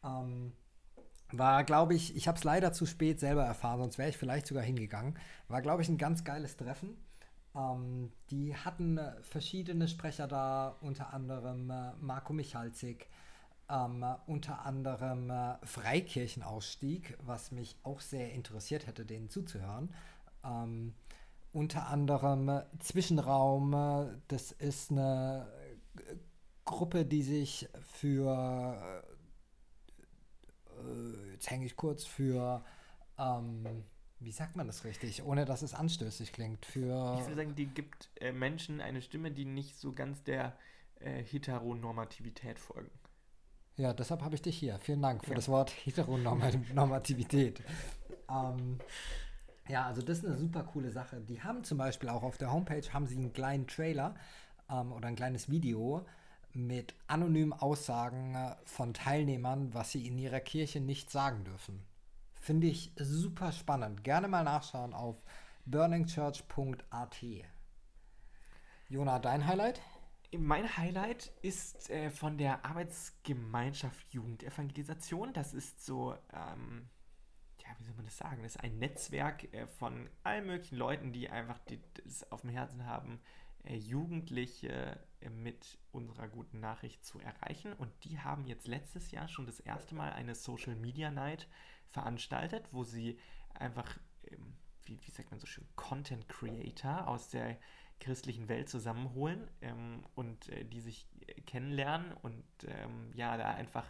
Um, 0.02 0.52
war, 1.33 1.64
glaube 1.64 1.95
ich, 1.95 2.16
ich 2.16 2.29
habe 2.29 2.38
es 2.38 2.45
leider 2.45 2.73
zu 2.73 2.87
spät 2.87 3.21
selber 3.21 3.45
erfahren, 3.45 3.81
sonst 3.81 3.99
wäre 3.99 4.09
ich 4.09 4.16
vielleicht 4.16 4.47
sogar 4.47 4.62
hingegangen. 4.62 5.18
War, 5.49 5.62
glaube 5.62 5.83
ich, 5.83 5.88
ein 5.88 5.99
ganz 5.99 6.25
geiles 6.25 6.57
Treffen. 6.57 6.97
Ähm, 7.55 8.12
die 8.31 8.57
hatten 8.57 9.01
verschiedene 9.23 9.88
Sprecher 9.88 10.27
da, 10.27 10.77
unter 10.81 11.12
anderem 11.12 11.71
äh, 11.71 11.92
Marco 12.01 12.33
Michalzig, 12.33 13.09
ähm, 13.68 14.05
unter 14.27 14.64
anderem 14.64 15.31
äh, 15.31 15.55
Freikirchenausstieg, 15.64 17.16
was 17.23 17.53
mich 17.53 17.77
auch 17.83 18.01
sehr 18.01 18.33
interessiert 18.33 18.87
hätte, 18.87 19.05
denen 19.05 19.29
zuzuhören. 19.29 19.95
Ähm, 20.45 20.95
unter 21.53 21.88
anderem 21.88 22.49
äh, 22.49 22.62
Zwischenraum, 22.79 23.75
äh, 23.75 24.07
das 24.29 24.53
ist 24.53 24.90
eine 24.90 25.47
äh, 25.97 26.16
Gruppe, 26.64 27.05
die 27.05 27.23
sich 27.23 27.68
für 27.83 29.05
äh, 30.85 31.33
jetzt 31.33 31.51
hänge 31.51 31.66
ich 31.66 31.77
kurz 31.77 32.05
für, 32.05 32.64
ähm, 33.18 33.85
wie 34.21 34.33
sagt 34.33 34.57
man 34.57 34.66
das 34.66 34.85
richtig, 34.85 35.25
ohne 35.25 35.45
dass 35.45 35.62
es 35.62 35.75
anstößig 35.75 36.33
klingt, 36.33 36.66
für... 36.66 37.16
Ich 37.18 37.27
würde 37.27 37.37
sagen, 37.37 37.55
die 37.55 37.66
gibt 37.66 38.11
äh, 38.21 38.33
Menschen 38.33 38.81
eine 38.81 39.03
Stimme, 39.03 39.31
die 39.31 39.45
nicht 39.45 39.79
so 39.79 39.92
ganz 39.92 40.23
der 40.23 40.57
äh, 41.01 41.23
Heteronormativität 41.23 42.59
folgen. 42.59 42.90
Ja, 43.77 43.95
deshalb 43.95 44.23
habe 44.23 44.35
ich 44.35 44.42
dich 44.42 44.59
hier. 44.59 44.79
Vielen 44.79 45.01
Dank 45.03 45.25
für 45.25 45.31
ja. 45.31 45.37
das 45.37 45.49
Wort 45.49 45.71
Heteronormativität. 45.71 47.62
ähm, 48.31 48.79
ja, 49.68 49.87
also 49.87 50.03
das 50.03 50.18
ist 50.18 50.27
eine 50.27 50.37
super 50.37 50.64
coole 50.64 50.90
Sache. 50.90 51.21
Die 51.21 51.42
haben 51.42 51.64
zum 51.64 51.79
Beispiel 51.79 52.09
auch 52.09 52.23
auf 52.23 52.37
der 52.37 52.53
Homepage 52.53 52.83
haben 52.92 53.07
sie 53.07 53.16
einen 53.16 53.33
kleinen 53.33 53.66
Trailer 53.66 54.14
ähm, 54.71 54.92
oder 54.92 55.09
ein 55.09 55.16
kleines 55.16 55.51
Video, 55.51 56.05
mit 56.54 56.94
anonymen 57.06 57.52
Aussagen 57.52 58.34
äh, 58.34 58.56
von 58.64 58.94
Teilnehmern, 58.94 59.74
was 59.74 59.92
sie 59.92 60.06
in 60.06 60.18
ihrer 60.18 60.40
Kirche 60.40 60.80
nicht 60.80 61.10
sagen 61.10 61.44
dürfen. 61.44 61.84
Finde 62.40 62.66
ich 62.66 62.92
super 62.96 63.52
spannend. 63.52 64.02
Gerne 64.04 64.28
mal 64.28 64.44
nachschauen 64.44 64.94
auf 64.94 65.22
burningchurch.at. 65.64 67.24
Jona, 68.88 69.18
dein 69.20 69.46
Highlight? 69.46 69.80
Mein 70.36 70.76
Highlight 70.76 71.32
ist 71.42 71.90
äh, 71.90 72.10
von 72.10 72.38
der 72.38 72.64
Arbeitsgemeinschaft 72.64 74.12
Jugendevangelisation. 74.12 75.32
Das 75.32 75.54
ist 75.54 75.84
so, 75.84 76.14
ähm, 76.32 76.88
ja, 77.58 77.68
wie 77.78 77.84
soll 77.84 77.94
man 77.94 78.06
das 78.06 78.16
sagen? 78.16 78.42
Das 78.42 78.56
ist 78.56 78.62
ein 78.62 78.78
Netzwerk 78.78 79.52
äh, 79.54 79.66
von 79.66 80.08
allen 80.24 80.46
möglichen 80.46 80.76
Leuten, 80.76 81.12
die 81.12 81.28
einfach 81.28 81.58
die, 81.68 81.80
das 82.04 82.30
auf 82.32 82.40
dem 82.40 82.50
Herzen 82.50 82.86
haben, 82.86 83.20
äh, 83.64 83.76
Jugendliche 83.76 84.98
mit 85.30 85.78
unserer 85.92 86.28
guten 86.28 86.61
Nachricht 86.61 87.04
zu 87.04 87.18
erreichen. 87.20 87.72
Und 87.74 87.90
die 88.04 88.18
haben 88.20 88.46
jetzt 88.46 88.66
letztes 88.66 89.11
Jahr 89.11 89.28
schon 89.28 89.46
das 89.46 89.61
erste 89.61 89.94
Mal 89.94 90.12
eine 90.12 90.35
Social 90.35 90.74
Media 90.74 91.11
Night 91.11 91.48
veranstaltet, 91.90 92.68
wo 92.72 92.85
sie 92.85 93.18
einfach, 93.54 93.98
ähm, 94.24 94.54
wie, 94.85 94.98
wie 95.02 95.11
sagt 95.11 95.30
man 95.30 95.40
so 95.40 95.46
schön, 95.46 95.66
Content 95.76 96.28
Creator 96.28 97.06
aus 97.08 97.28
der 97.28 97.58
christlichen 98.00 98.48
Welt 98.48 98.68
zusammenholen 98.68 99.48
ähm, 99.61 100.04
und 100.14 100.48
äh, 100.48 100.64
die 100.64 100.80
sich 100.80 101.06
äh, 101.26 101.40
kennenlernen 101.42 102.12
und 102.22 102.44
ähm, 102.66 103.12
ja, 103.14 103.37
da 103.37 103.50
einfach 103.52 103.87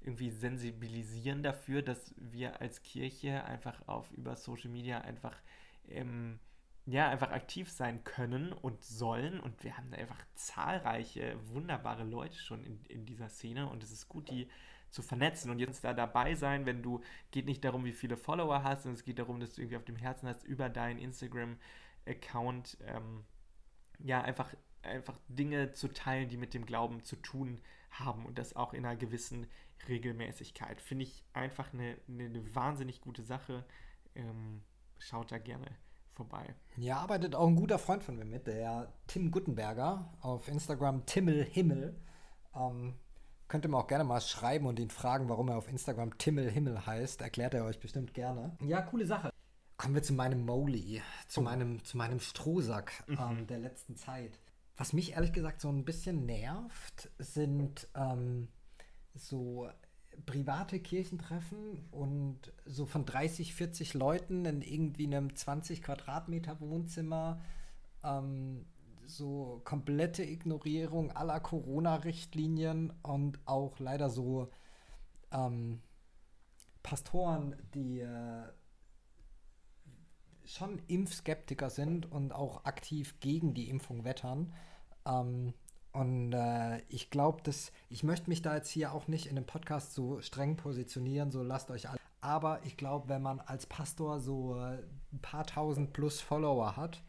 irgendwie 0.00 0.30
sensibilisieren 0.30 1.42
dafür, 1.42 1.82
dass 1.82 2.14
wir 2.16 2.60
als 2.60 2.82
Kirche 2.82 3.44
einfach 3.44 3.88
auf 3.88 4.10
über 4.12 4.36
Social 4.36 4.70
Media 4.70 5.00
einfach 5.00 5.36
ähm, 5.88 6.38
ja, 6.86 7.08
einfach 7.08 7.32
aktiv 7.32 7.70
sein 7.70 8.04
können 8.04 8.52
und 8.52 8.84
sollen. 8.84 9.40
Und 9.40 9.64
wir 9.64 9.76
haben 9.76 9.90
da 9.90 9.98
einfach 9.98 10.24
zahlreiche, 10.34 11.36
wunderbare 11.48 12.04
Leute 12.04 12.38
schon 12.38 12.64
in, 12.64 12.84
in 12.86 13.06
dieser 13.06 13.28
Szene. 13.28 13.68
Und 13.68 13.82
es 13.82 13.90
ist 13.90 14.08
gut, 14.08 14.30
die 14.30 14.48
zu 14.90 15.02
vernetzen 15.02 15.50
und 15.50 15.58
jetzt 15.58 15.82
da 15.82 15.92
dabei 15.92 16.36
sein, 16.36 16.64
wenn 16.64 16.82
du, 16.82 17.02
geht 17.32 17.46
nicht 17.46 17.64
darum, 17.64 17.84
wie 17.84 17.92
viele 17.92 18.16
Follower 18.16 18.62
hast, 18.62 18.84
sondern 18.84 18.98
es 18.98 19.04
geht 19.04 19.18
darum, 19.18 19.40
dass 19.40 19.54
du 19.54 19.60
irgendwie 19.60 19.76
auf 19.76 19.84
dem 19.84 19.96
Herzen 19.96 20.28
hast, 20.28 20.44
über 20.44 20.68
deinen 20.68 21.00
Instagram-Account, 21.00 22.78
ähm, 22.86 23.24
ja, 23.98 24.22
einfach, 24.22 24.54
einfach 24.82 25.18
Dinge 25.28 25.72
zu 25.72 25.88
teilen, 25.88 26.28
die 26.28 26.36
mit 26.36 26.54
dem 26.54 26.66
Glauben 26.66 27.02
zu 27.02 27.16
tun 27.16 27.60
haben 27.90 28.24
und 28.26 28.38
das 28.38 28.54
auch 28.54 28.72
in 28.74 28.86
einer 28.86 28.96
gewissen 28.96 29.48
Regelmäßigkeit. 29.88 30.80
Finde 30.80 31.02
ich 31.02 31.24
einfach 31.32 31.72
eine, 31.72 31.98
eine, 32.08 32.26
eine, 32.26 32.54
wahnsinnig 32.54 33.00
gute 33.00 33.22
Sache. 33.22 33.64
Ähm, 34.14 34.62
schaut 34.98 35.32
da 35.32 35.38
gerne 35.38 35.76
vorbei. 36.16 36.54
Ja, 36.76 36.98
arbeitet 36.98 37.34
auch 37.34 37.46
ein 37.46 37.56
guter 37.56 37.78
Freund 37.78 38.02
von 38.02 38.16
mir 38.16 38.24
mit, 38.24 38.46
der 38.46 38.92
Tim 39.06 39.30
Guttenberger 39.30 40.12
auf 40.20 40.48
Instagram 40.48 41.06
Timmel 41.06 41.44
Himmel. 41.44 41.94
Ähm, 42.54 42.94
könnt 43.48 43.64
ihr 43.64 43.68
mir 43.68 43.76
auch 43.76 43.86
gerne 43.86 44.04
mal 44.04 44.20
schreiben 44.20 44.66
und 44.66 44.78
ihn 44.78 44.90
fragen, 44.90 45.28
warum 45.28 45.48
er 45.48 45.58
auf 45.58 45.68
Instagram 45.68 46.16
Timmel 46.18 46.50
Himmel 46.50 46.86
heißt. 46.86 47.20
Erklärt 47.20 47.54
er 47.54 47.64
euch 47.64 47.78
bestimmt 47.78 48.14
gerne. 48.14 48.56
Ja, 48.62 48.82
coole 48.82 49.06
Sache. 49.06 49.30
Kommen 49.76 49.94
wir 49.94 50.02
zu 50.02 50.14
meinem 50.14 50.44
Molly, 50.46 51.02
zu, 51.28 51.40
oh. 51.40 51.44
meinem, 51.44 51.84
zu 51.84 51.98
meinem 51.98 52.18
Strohsack 52.18 53.04
mhm. 53.06 53.18
ähm, 53.20 53.46
der 53.46 53.58
letzten 53.58 53.94
Zeit. 53.94 54.40
Was 54.78 54.92
mich 54.92 55.12
ehrlich 55.12 55.32
gesagt 55.32 55.60
so 55.60 55.68
ein 55.68 55.84
bisschen 55.84 56.26
nervt, 56.26 57.10
sind 57.18 57.88
ähm, 57.94 58.48
so 59.14 59.68
private 60.24 60.80
Kirchentreffen 60.80 61.84
und 61.90 62.52
so 62.64 62.86
von 62.86 63.04
30, 63.04 63.54
40 63.54 63.94
Leuten 63.94 64.44
in 64.44 64.62
irgendwie 64.62 65.06
einem 65.06 65.34
20 65.34 65.82
Quadratmeter 65.82 66.60
Wohnzimmer. 66.60 67.40
Ähm, 68.02 68.66
so 69.06 69.60
komplette 69.64 70.24
Ignorierung 70.24 71.12
aller 71.12 71.40
Corona-Richtlinien 71.40 72.92
und 73.02 73.38
auch 73.44 73.78
leider 73.78 74.10
so 74.10 74.50
ähm, 75.30 75.80
Pastoren, 76.82 77.56
die 77.74 78.00
äh, 78.00 78.42
schon 80.44 80.80
Impfskeptiker 80.86 81.70
sind 81.70 82.10
und 82.10 82.32
auch 82.32 82.64
aktiv 82.64 83.18
gegen 83.20 83.54
die 83.54 83.68
Impfung 83.68 84.04
wettern. 84.04 84.52
Ähm, 85.04 85.54
und 85.96 86.34
äh, 86.34 86.80
ich 86.88 87.08
glaube, 87.08 87.42
dass 87.42 87.72
ich 87.88 88.02
möchte 88.02 88.28
mich 88.28 88.42
da 88.42 88.54
jetzt 88.54 88.68
hier 88.68 88.92
auch 88.92 89.08
nicht 89.08 89.26
in 89.26 89.34
dem 89.34 89.46
Podcast 89.46 89.94
so 89.94 90.20
streng 90.20 90.56
positionieren, 90.56 91.30
so 91.30 91.42
lasst 91.42 91.70
euch 91.70 91.88
alle. 91.88 91.98
Aber 92.20 92.60
ich 92.64 92.76
glaube, 92.76 93.08
wenn 93.08 93.22
man 93.22 93.40
als 93.40 93.64
Pastor 93.64 94.20
so 94.20 94.56
äh, 94.56 94.78
ein 95.12 95.22
paar 95.22 95.46
tausend 95.46 95.94
plus 95.94 96.20
Follower 96.20 96.76
hat, 96.76 97.02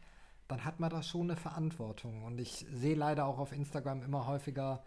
dann 0.48 0.64
hat 0.64 0.80
man 0.80 0.88
da 0.88 1.02
schon 1.02 1.30
eine 1.30 1.36
Verantwortung. 1.36 2.24
Und 2.24 2.40
ich 2.40 2.64
sehe 2.72 2.94
leider 2.94 3.26
auch 3.26 3.38
auf 3.38 3.52
Instagram 3.52 4.02
immer 4.02 4.26
häufiger, 4.26 4.82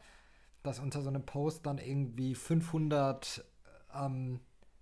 dass 0.63 0.79
unter 0.79 1.03
so 1.03 1.09
einem 1.09 1.23
Post 1.23 1.67
dann 1.67 1.77
irgendwie 1.77 2.33
500 2.33 3.45
ähm, 3.93 4.39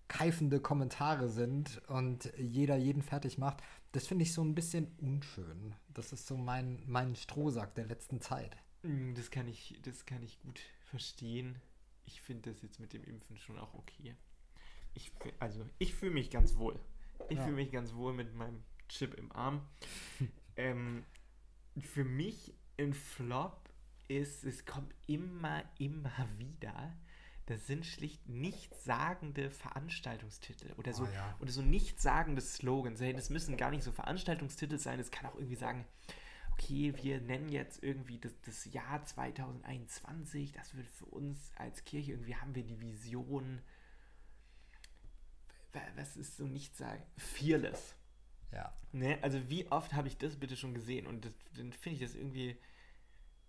keifende 0.07 0.61
Kommentare 0.61 1.27
sind 1.27 1.81
und 1.89 2.31
jeder 2.37 2.77
jeden 2.77 3.01
fertig 3.01 3.37
macht. 3.37 3.57
Das 3.91 4.07
finde 4.07 4.23
ich 4.23 4.33
so 4.33 4.43
ein 4.43 4.55
bisschen 4.55 4.87
unschön. 5.01 5.75
Das 5.93 6.13
ist 6.13 6.25
so 6.25 6.37
mein, 6.37 6.81
mein 6.85 7.17
Strohsack 7.17 7.75
der 7.75 7.85
letzten 7.85 8.21
Zeit. 8.21 8.55
Mm, 8.83 9.13
das 9.13 9.31
kann 9.31 9.47
ich, 9.47 9.79
das 9.83 10.05
kann 10.05 10.23
ich 10.23 10.39
gut 10.39 10.59
verstehen. 10.89 11.61
Ich 12.05 12.21
finde 12.21 12.51
das 12.51 12.61
jetzt 12.61 12.79
mit 12.79 12.93
dem 12.93 13.03
Impfen 13.03 13.37
schon 13.37 13.59
auch 13.59 13.73
okay. 13.73 14.15
Ich, 14.93 15.11
also, 15.39 15.65
ich 15.77 15.93
fühle 15.93 16.11
mich 16.11 16.31
ganz 16.31 16.57
wohl. 16.57 16.79
Ich 17.29 17.37
ja. 17.37 17.43
fühle 17.43 17.57
mich 17.57 17.71
ganz 17.71 17.93
wohl 17.93 18.13
mit 18.13 18.33
meinem 18.33 18.63
Chip 18.87 19.13
im 19.13 19.31
Arm. 19.31 19.67
ähm, 20.55 21.05
für 21.79 22.03
mich 22.03 22.53
ein 22.77 22.93
Flop 22.93 23.69
ist, 24.07 24.43
es 24.43 24.65
kommt 24.65 24.93
immer, 25.05 25.63
immer 25.77 26.27
wieder 26.37 26.95
das 27.49 27.65
sind 27.65 27.83
schlicht 27.83 28.29
nichtssagende 28.29 29.49
Veranstaltungstitel 29.49 30.71
oder 30.77 30.93
so, 30.93 31.03
oh, 31.03 31.07
ja. 31.11 31.35
oder 31.39 31.51
so 31.51 31.63
nichtssagende 31.63 32.41
Slogans. 32.41 33.01
Hey, 33.01 33.11
das 33.11 33.31
müssen 33.31 33.57
gar 33.57 33.71
nicht 33.71 33.83
so 33.83 33.91
Veranstaltungstitel 33.91 34.77
sein, 34.77 34.99
es 34.99 35.09
kann 35.09 35.25
auch 35.25 35.35
irgendwie 35.35 35.55
sagen, 35.55 35.85
okay, 36.59 36.93
wir 37.01 37.21
nennen 37.21 37.49
jetzt 37.49 37.81
irgendwie 37.83 38.19
das, 38.19 38.33
das 38.45 38.65
Jahr 38.71 39.03
2021, 39.03 40.51
das 40.51 40.75
wird 40.75 40.87
für 40.87 41.05
uns 41.05 41.51
als 41.55 41.85
Kirche 41.85 42.11
irgendwie, 42.11 42.35
haben 42.35 42.55
wir 42.55 42.63
die 42.63 42.81
Vision, 42.81 43.61
was 45.95 46.17
ist 46.17 46.37
so 46.37 46.45
nicht 46.45 46.75
sagen, 46.75 47.03
fearless. 47.17 47.95
Ja. 48.51 48.73
Ne? 48.91 49.19
Also 49.21 49.49
wie 49.49 49.71
oft 49.71 49.93
habe 49.93 50.07
ich 50.07 50.17
das 50.17 50.35
bitte 50.35 50.57
schon 50.57 50.73
gesehen 50.73 51.07
und 51.07 51.25
das, 51.25 51.33
dann 51.55 51.71
finde 51.71 51.95
ich 51.97 52.01
das 52.01 52.15
irgendwie 52.15 52.57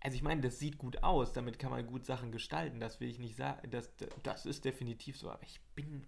also 0.01 0.15
ich 0.15 0.23
meine, 0.23 0.41
das 0.41 0.57
sieht 0.57 0.79
gut 0.79 1.03
aus, 1.03 1.31
damit 1.31 1.59
kann 1.59 1.69
man 1.69 1.85
gut 1.85 2.05
Sachen 2.05 2.31
gestalten, 2.31 2.79
das 2.79 2.99
will 2.99 3.07
ich 3.07 3.19
nicht 3.19 3.35
sagen, 3.35 3.69
das, 3.69 3.91
das 4.23 4.47
ist 4.47 4.65
definitiv 4.65 5.15
so, 5.15 5.29
aber 5.29 5.43
ich 5.43 5.61
bin, 5.75 6.05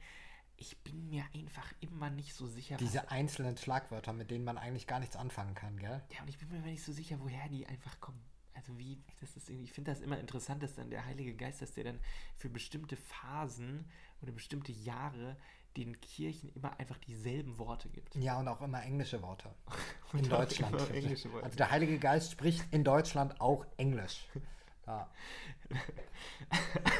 ich 0.57 0.77
bin 0.79 1.09
mir 1.09 1.25
einfach 1.33 1.71
immer 1.81 2.09
nicht 2.09 2.33
so 2.33 2.47
sicher. 2.47 2.77
Diese 2.77 3.09
einzelnen 3.11 3.57
Schlagwörter, 3.57 4.13
mit 4.13 4.31
denen 4.31 4.45
man 4.45 4.57
eigentlich 4.57 4.87
gar 4.87 4.99
nichts 4.99 5.15
anfangen 5.15 5.55
kann, 5.55 5.77
gell? 5.77 6.01
Ja, 6.11 6.21
und 6.21 6.29
ich 6.29 6.37
bin 6.37 6.49
mir 6.49 6.59
nicht 6.59 6.83
so 6.83 6.91
sicher, 6.91 7.17
woher 7.19 7.47
die 7.49 7.65
einfach 7.67 7.99
kommen. 7.99 8.21
Also 8.53 8.77
wie, 8.77 9.01
das 9.19 9.35
ist 9.35 9.49
irgendwie, 9.49 9.65
ich 9.65 9.73
finde 9.73 9.91
das 9.91 9.99
immer 9.99 10.19
interessant, 10.19 10.61
dass 10.61 10.75
dann 10.75 10.89
der 10.89 11.05
Heilige 11.05 11.35
Geist, 11.35 11.61
dass 11.61 11.73
der 11.73 11.85
dann 11.85 11.99
für 12.37 12.49
bestimmte 12.49 12.95
Phasen 12.95 13.85
oder 14.21 14.31
bestimmte 14.31 14.71
Jahre 14.71 15.37
den 15.75 15.99
Kirchen 16.01 16.53
immer 16.53 16.79
einfach 16.79 16.97
dieselben 16.99 17.57
Worte 17.57 17.89
gibt. 17.89 18.15
Ja, 18.15 18.39
und 18.39 18.47
auch 18.47 18.61
immer 18.61 18.83
englische 18.83 19.21
Worte. 19.21 19.49
in 20.13 20.29
Deutschland. 20.29 20.89
Englische 20.91 21.31
Worte. 21.31 21.45
Also 21.45 21.57
der 21.57 21.71
Heilige 21.71 21.97
Geist 21.97 22.31
spricht 22.31 22.63
in 22.71 22.83
Deutschland 22.83 23.39
auch 23.41 23.65
Englisch. 23.77 24.25
Ja. 24.85 25.09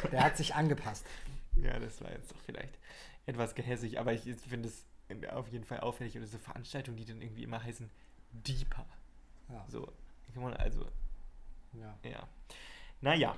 Der 0.09 0.23
hat 0.23 0.37
sich 0.37 0.55
angepasst. 0.55 1.05
Ja, 1.57 1.77
das 1.79 2.01
war 2.01 2.11
jetzt 2.11 2.31
doch 2.31 2.39
vielleicht 2.45 2.79
etwas 3.25 3.55
gehässig, 3.55 3.99
aber 3.99 4.13
ich 4.13 4.21
finde 4.21 4.69
es 4.69 4.85
auf 5.31 5.47
jeden 5.49 5.65
Fall 5.65 5.81
auffällig 5.81 6.17
oder 6.17 6.27
so 6.27 6.37
Veranstaltungen, 6.37 6.97
die 6.97 7.05
dann 7.05 7.21
irgendwie 7.21 7.43
immer 7.43 7.63
heißen 7.63 7.89
Deeper. 8.31 8.85
Ja. 9.49 9.65
So, 9.67 9.91
also. 10.57 10.85
Ja. 11.73 11.97
ja. 12.03 12.27
Naja, 13.01 13.35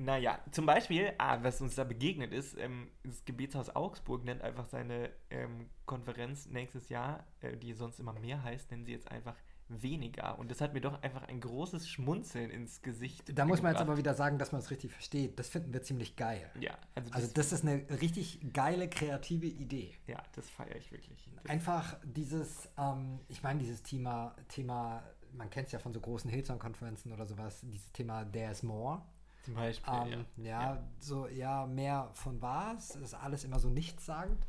naja, 0.00 0.38
zum 0.52 0.64
Beispiel, 0.64 1.12
ah, 1.18 1.42
was 1.42 1.60
uns 1.60 1.74
da 1.74 1.82
begegnet 1.82 2.32
ist, 2.32 2.56
ähm, 2.56 2.88
das 3.02 3.24
Gebetshaus 3.24 3.74
Augsburg 3.74 4.24
nennt 4.24 4.42
einfach 4.42 4.68
seine 4.68 5.10
ähm, 5.30 5.68
Konferenz 5.86 6.46
nächstes 6.46 6.88
Jahr, 6.88 7.26
äh, 7.40 7.56
die 7.56 7.72
sonst 7.72 7.98
immer 7.98 8.12
mehr 8.12 8.44
heißt, 8.44 8.70
nennen 8.70 8.84
sie 8.84 8.92
jetzt 8.92 9.10
einfach 9.10 9.34
weniger. 9.68 10.38
Und 10.38 10.50
das 10.50 10.60
hat 10.60 10.74
mir 10.74 10.80
doch 10.80 11.02
einfach 11.02 11.22
ein 11.28 11.40
großes 11.40 11.88
Schmunzeln 11.88 12.50
ins 12.50 12.82
Gesicht. 12.82 13.36
Da 13.36 13.44
muss 13.44 13.62
man 13.62 13.72
jetzt 13.72 13.80
aber 13.80 13.96
wieder 13.96 14.14
sagen, 14.14 14.38
dass 14.38 14.52
man 14.52 14.60
es 14.60 14.70
richtig 14.70 14.92
versteht. 14.92 15.38
Das 15.38 15.48
finden 15.48 15.72
wir 15.72 15.82
ziemlich 15.82 16.16
geil. 16.16 16.50
Ja, 16.60 16.78
also 16.94 17.10
das, 17.10 17.22
also 17.22 17.34
das 17.34 17.52
ist 17.52 17.64
eine 17.64 18.00
richtig 18.00 18.40
geile, 18.52 18.88
kreative 18.88 19.46
Idee. 19.46 19.94
Ja, 20.06 20.22
das 20.34 20.48
feiere 20.48 20.76
ich 20.76 20.90
wirklich. 20.90 21.28
Das 21.36 21.50
einfach 21.50 21.96
dieses, 22.02 22.68
ähm, 22.78 23.20
ich 23.28 23.42
meine, 23.42 23.60
dieses 23.60 23.82
Thema, 23.82 24.34
Thema, 24.48 25.02
man 25.32 25.50
kennt 25.50 25.66
es 25.66 25.72
ja 25.72 25.78
von 25.78 25.92
so 25.92 26.00
großen 26.00 26.30
Hillsong-Konferenzen 26.30 27.12
oder 27.12 27.26
sowas, 27.26 27.60
dieses 27.62 27.92
Thema 27.92 28.24
There's 28.24 28.62
More. 28.62 29.02
Zum 29.44 29.54
Beispiel, 29.54 29.94
ähm, 29.94 30.26
ja. 30.36 30.44
ja. 30.44 30.74
ja. 30.74 30.82
so, 30.98 31.26
ja, 31.28 31.66
mehr 31.66 32.10
von 32.12 32.40
was, 32.42 32.96
ist 32.96 33.14
alles 33.14 33.44
immer 33.44 33.58
so 33.58 33.68
nichtssagend. 33.68 34.46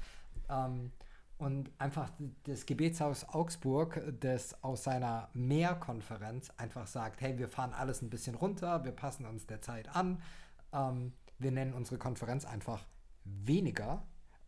Ähm, 0.49 0.91
und 1.39 1.71
einfach 1.78 2.12
das 2.43 2.65
Gebetshaus 2.65 3.28
Augsburg, 3.30 4.02
das 4.19 4.62
aus 4.62 4.84
seiner 4.84 5.30
Mehrkonferenz 5.34 6.52
einfach 6.58 6.86
sagt, 6.86 7.21
hey, 7.21 7.39
wir 7.39 7.47
fahren 7.47 7.73
alles 7.73 8.02
ein 8.02 8.10
bisschen 8.10 8.36
runter, 8.36 8.84
wir 8.84 8.91
passen 8.91 9.25
uns 9.25 9.47
der 9.47 9.62
Zeit 9.62 9.95
an, 9.95 10.21
ähm, 10.73 11.13
wir 11.39 11.52
nennen 11.52 11.73
unsere 11.73 11.97
Konferenz 11.97 12.43
einfach 12.43 12.86
weniger 13.23 14.06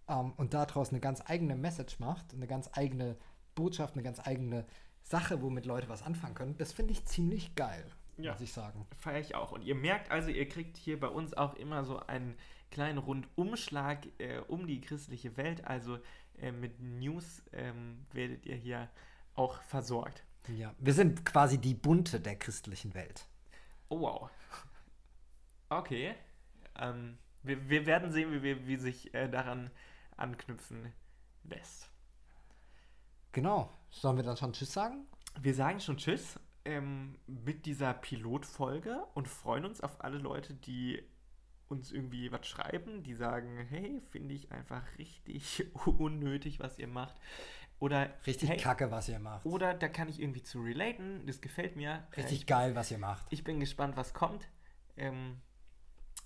ähm, 0.10 0.34
und 0.36 0.54
daraus 0.54 0.90
eine 0.90 1.00
ganz 1.00 1.24
eigene 1.26 1.56
Message 1.56 1.98
macht, 2.00 2.34
eine 2.34 2.46
ganz 2.46 2.70
eigene 2.74 3.16
Botschaft, 3.56 3.96
eine 3.96 4.04
ganz 4.04 4.20
eigene 4.20 4.66
Sache, 5.02 5.42
womit 5.42 5.66
Leute 5.66 5.88
was 5.88 6.04
anfangen 6.04 6.36
können, 6.36 6.58
das 6.58 6.74
finde 6.74 6.92
ich 6.92 7.06
ziemlich 7.06 7.56
geil. 7.56 7.86
Ja. 8.18 8.34
muss 8.34 8.42
ich 8.42 8.52
sagen. 8.52 8.86
Feiere 8.98 9.22
ich 9.22 9.34
auch. 9.34 9.54
Und 9.54 9.64
ihr 9.64 9.76
merkt 9.76 10.12
also, 10.12 10.30
ihr 10.30 10.48
kriegt 10.48 10.76
hier 10.78 11.00
bei 11.00 11.08
uns 11.08 11.34
auch 11.34 11.56
immer 11.56 11.86
so 11.86 12.00
einen 12.00 12.36
kleinen 12.70 12.98
Rundumschlag 12.98 14.08
äh, 14.18 14.40
um 14.48 14.68
die 14.68 14.82
christliche 14.82 15.38
Welt. 15.38 15.66
Also 15.66 16.00
äh, 16.42 16.52
mit 16.52 16.80
News 16.80 17.44
ähm, 17.54 18.06
werdet 18.12 18.46
ihr 18.46 18.56
hier 18.56 18.90
auch 19.36 19.62
versorgt. 19.62 20.24
Ja, 20.48 20.74
wir 20.80 20.94
sind 20.94 21.26
quasi 21.26 21.60
die 21.60 21.74
Bunte 21.74 22.20
der 22.20 22.36
christlichen 22.36 22.94
Welt. 22.94 23.28
Oh, 23.90 24.02
wow. 24.02 24.30
Okay. 25.70 26.16
Ähm, 26.76 27.18
wir, 27.44 27.70
wir 27.70 27.86
werden 27.86 28.12
sehen, 28.12 28.32
wie, 28.32 28.44
wir, 28.44 28.68
wie 28.68 28.78
sich 28.78 29.14
äh, 29.14 29.30
daran 29.30 29.72
anknüpfen 30.18 30.94
lässt. 31.44 31.90
Genau. 33.32 33.72
Sollen 33.90 34.18
wir 34.18 34.24
dann 34.24 34.38
schon 34.38 34.54
Tschüss 34.54 34.74
sagen? 34.74 35.06
Wir 35.40 35.54
sagen 35.54 35.80
schon 35.80 35.98
Tschüss 35.98 36.40
ähm, 36.66 37.18
mit 37.28 37.66
dieser 37.66 37.94
Pilotfolge 37.94 39.04
und 39.14 39.28
freuen 39.28 39.66
uns 39.66 39.82
auf 39.82 40.04
alle 40.04 40.18
Leute, 40.18 40.54
die 40.54 41.04
uns 41.72 41.92
irgendwie 41.92 42.32
was 42.32 42.46
schreiben, 42.48 43.02
die 43.04 43.16
sagen, 43.16 43.58
hey, 43.70 44.02
finde 44.12 44.36
ich 44.36 44.52
einfach 44.52 44.84
richtig 44.98 45.66
unnötig, 45.86 46.60
was 46.60 46.78
ihr 46.78 46.88
macht. 46.88 47.16
Oder 47.80 48.14
Richtig 48.28 48.50
hey, 48.50 48.58
kacke, 48.58 48.92
was 48.92 49.10
ihr 49.10 49.18
macht. 49.18 49.44
Oder 49.44 49.74
da 49.74 49.88
kann 49.88 50.08
ich 50.08 50.20
irgendwie 50.22 50.44
zu 50.44 50.62
relaten, 50.62 51.26
das 51.26 51.42
gefällt 51.42 51.76
mir. 51.76 52.08
Richtig 52.16 52.42
ich, 52.42 52.46
geil, 52.46 52.76
was 52.76 52.92
ihr 52.92 53.00
macht. 53.00 53.26
ich 53.32 53.44
bin 53.44 53.60
gespannt, 53.60 53.98
was 53.98 54.14
kommt. 54.14 54.48
Ähm, 54.98 55.42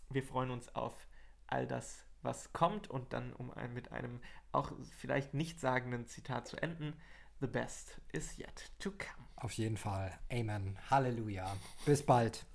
wir 0.10 0.24
freuen 0.24 0.52
uns 0.52 0.74
auf 0.76 1.08
all 1.48 1.66
das, 1.66 2.06
was 2.22 2.52
kommt 2.52 2.90
und 2.90 3.14
dann, 3.14 3.32
um 3.32 3.52
ein, 3.52 3.74
mit 3.74 3.94
einem 3.94 4.20
auch 4.52 4.74
vielleicht 4.98 5.34
nichtssagenden 5.34 6.08
Zitat 6.08 6.48
zu 6.48 6.58
enden, 6.58 6.94
The 7.40 7.48
best 7.48 8.02
is 8.12 8.38
yet 8.38 8.72
to 8.80 8.92
come. 8.92 9.28
Auf 9.38 9.54
jeden 9.54 9.78
Fall. 9.78 10.12
Amen. 10.32 10.78
Halleluja. 10.90 11.56
Bis 11.86 12.06
bald. 12.06 12.46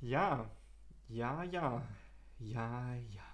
Ja, 0.00 0.50
ja, 1.08 1.42
ja, 1.44 1.82
ja, 2.38 2.94
ja. 3.14 3.25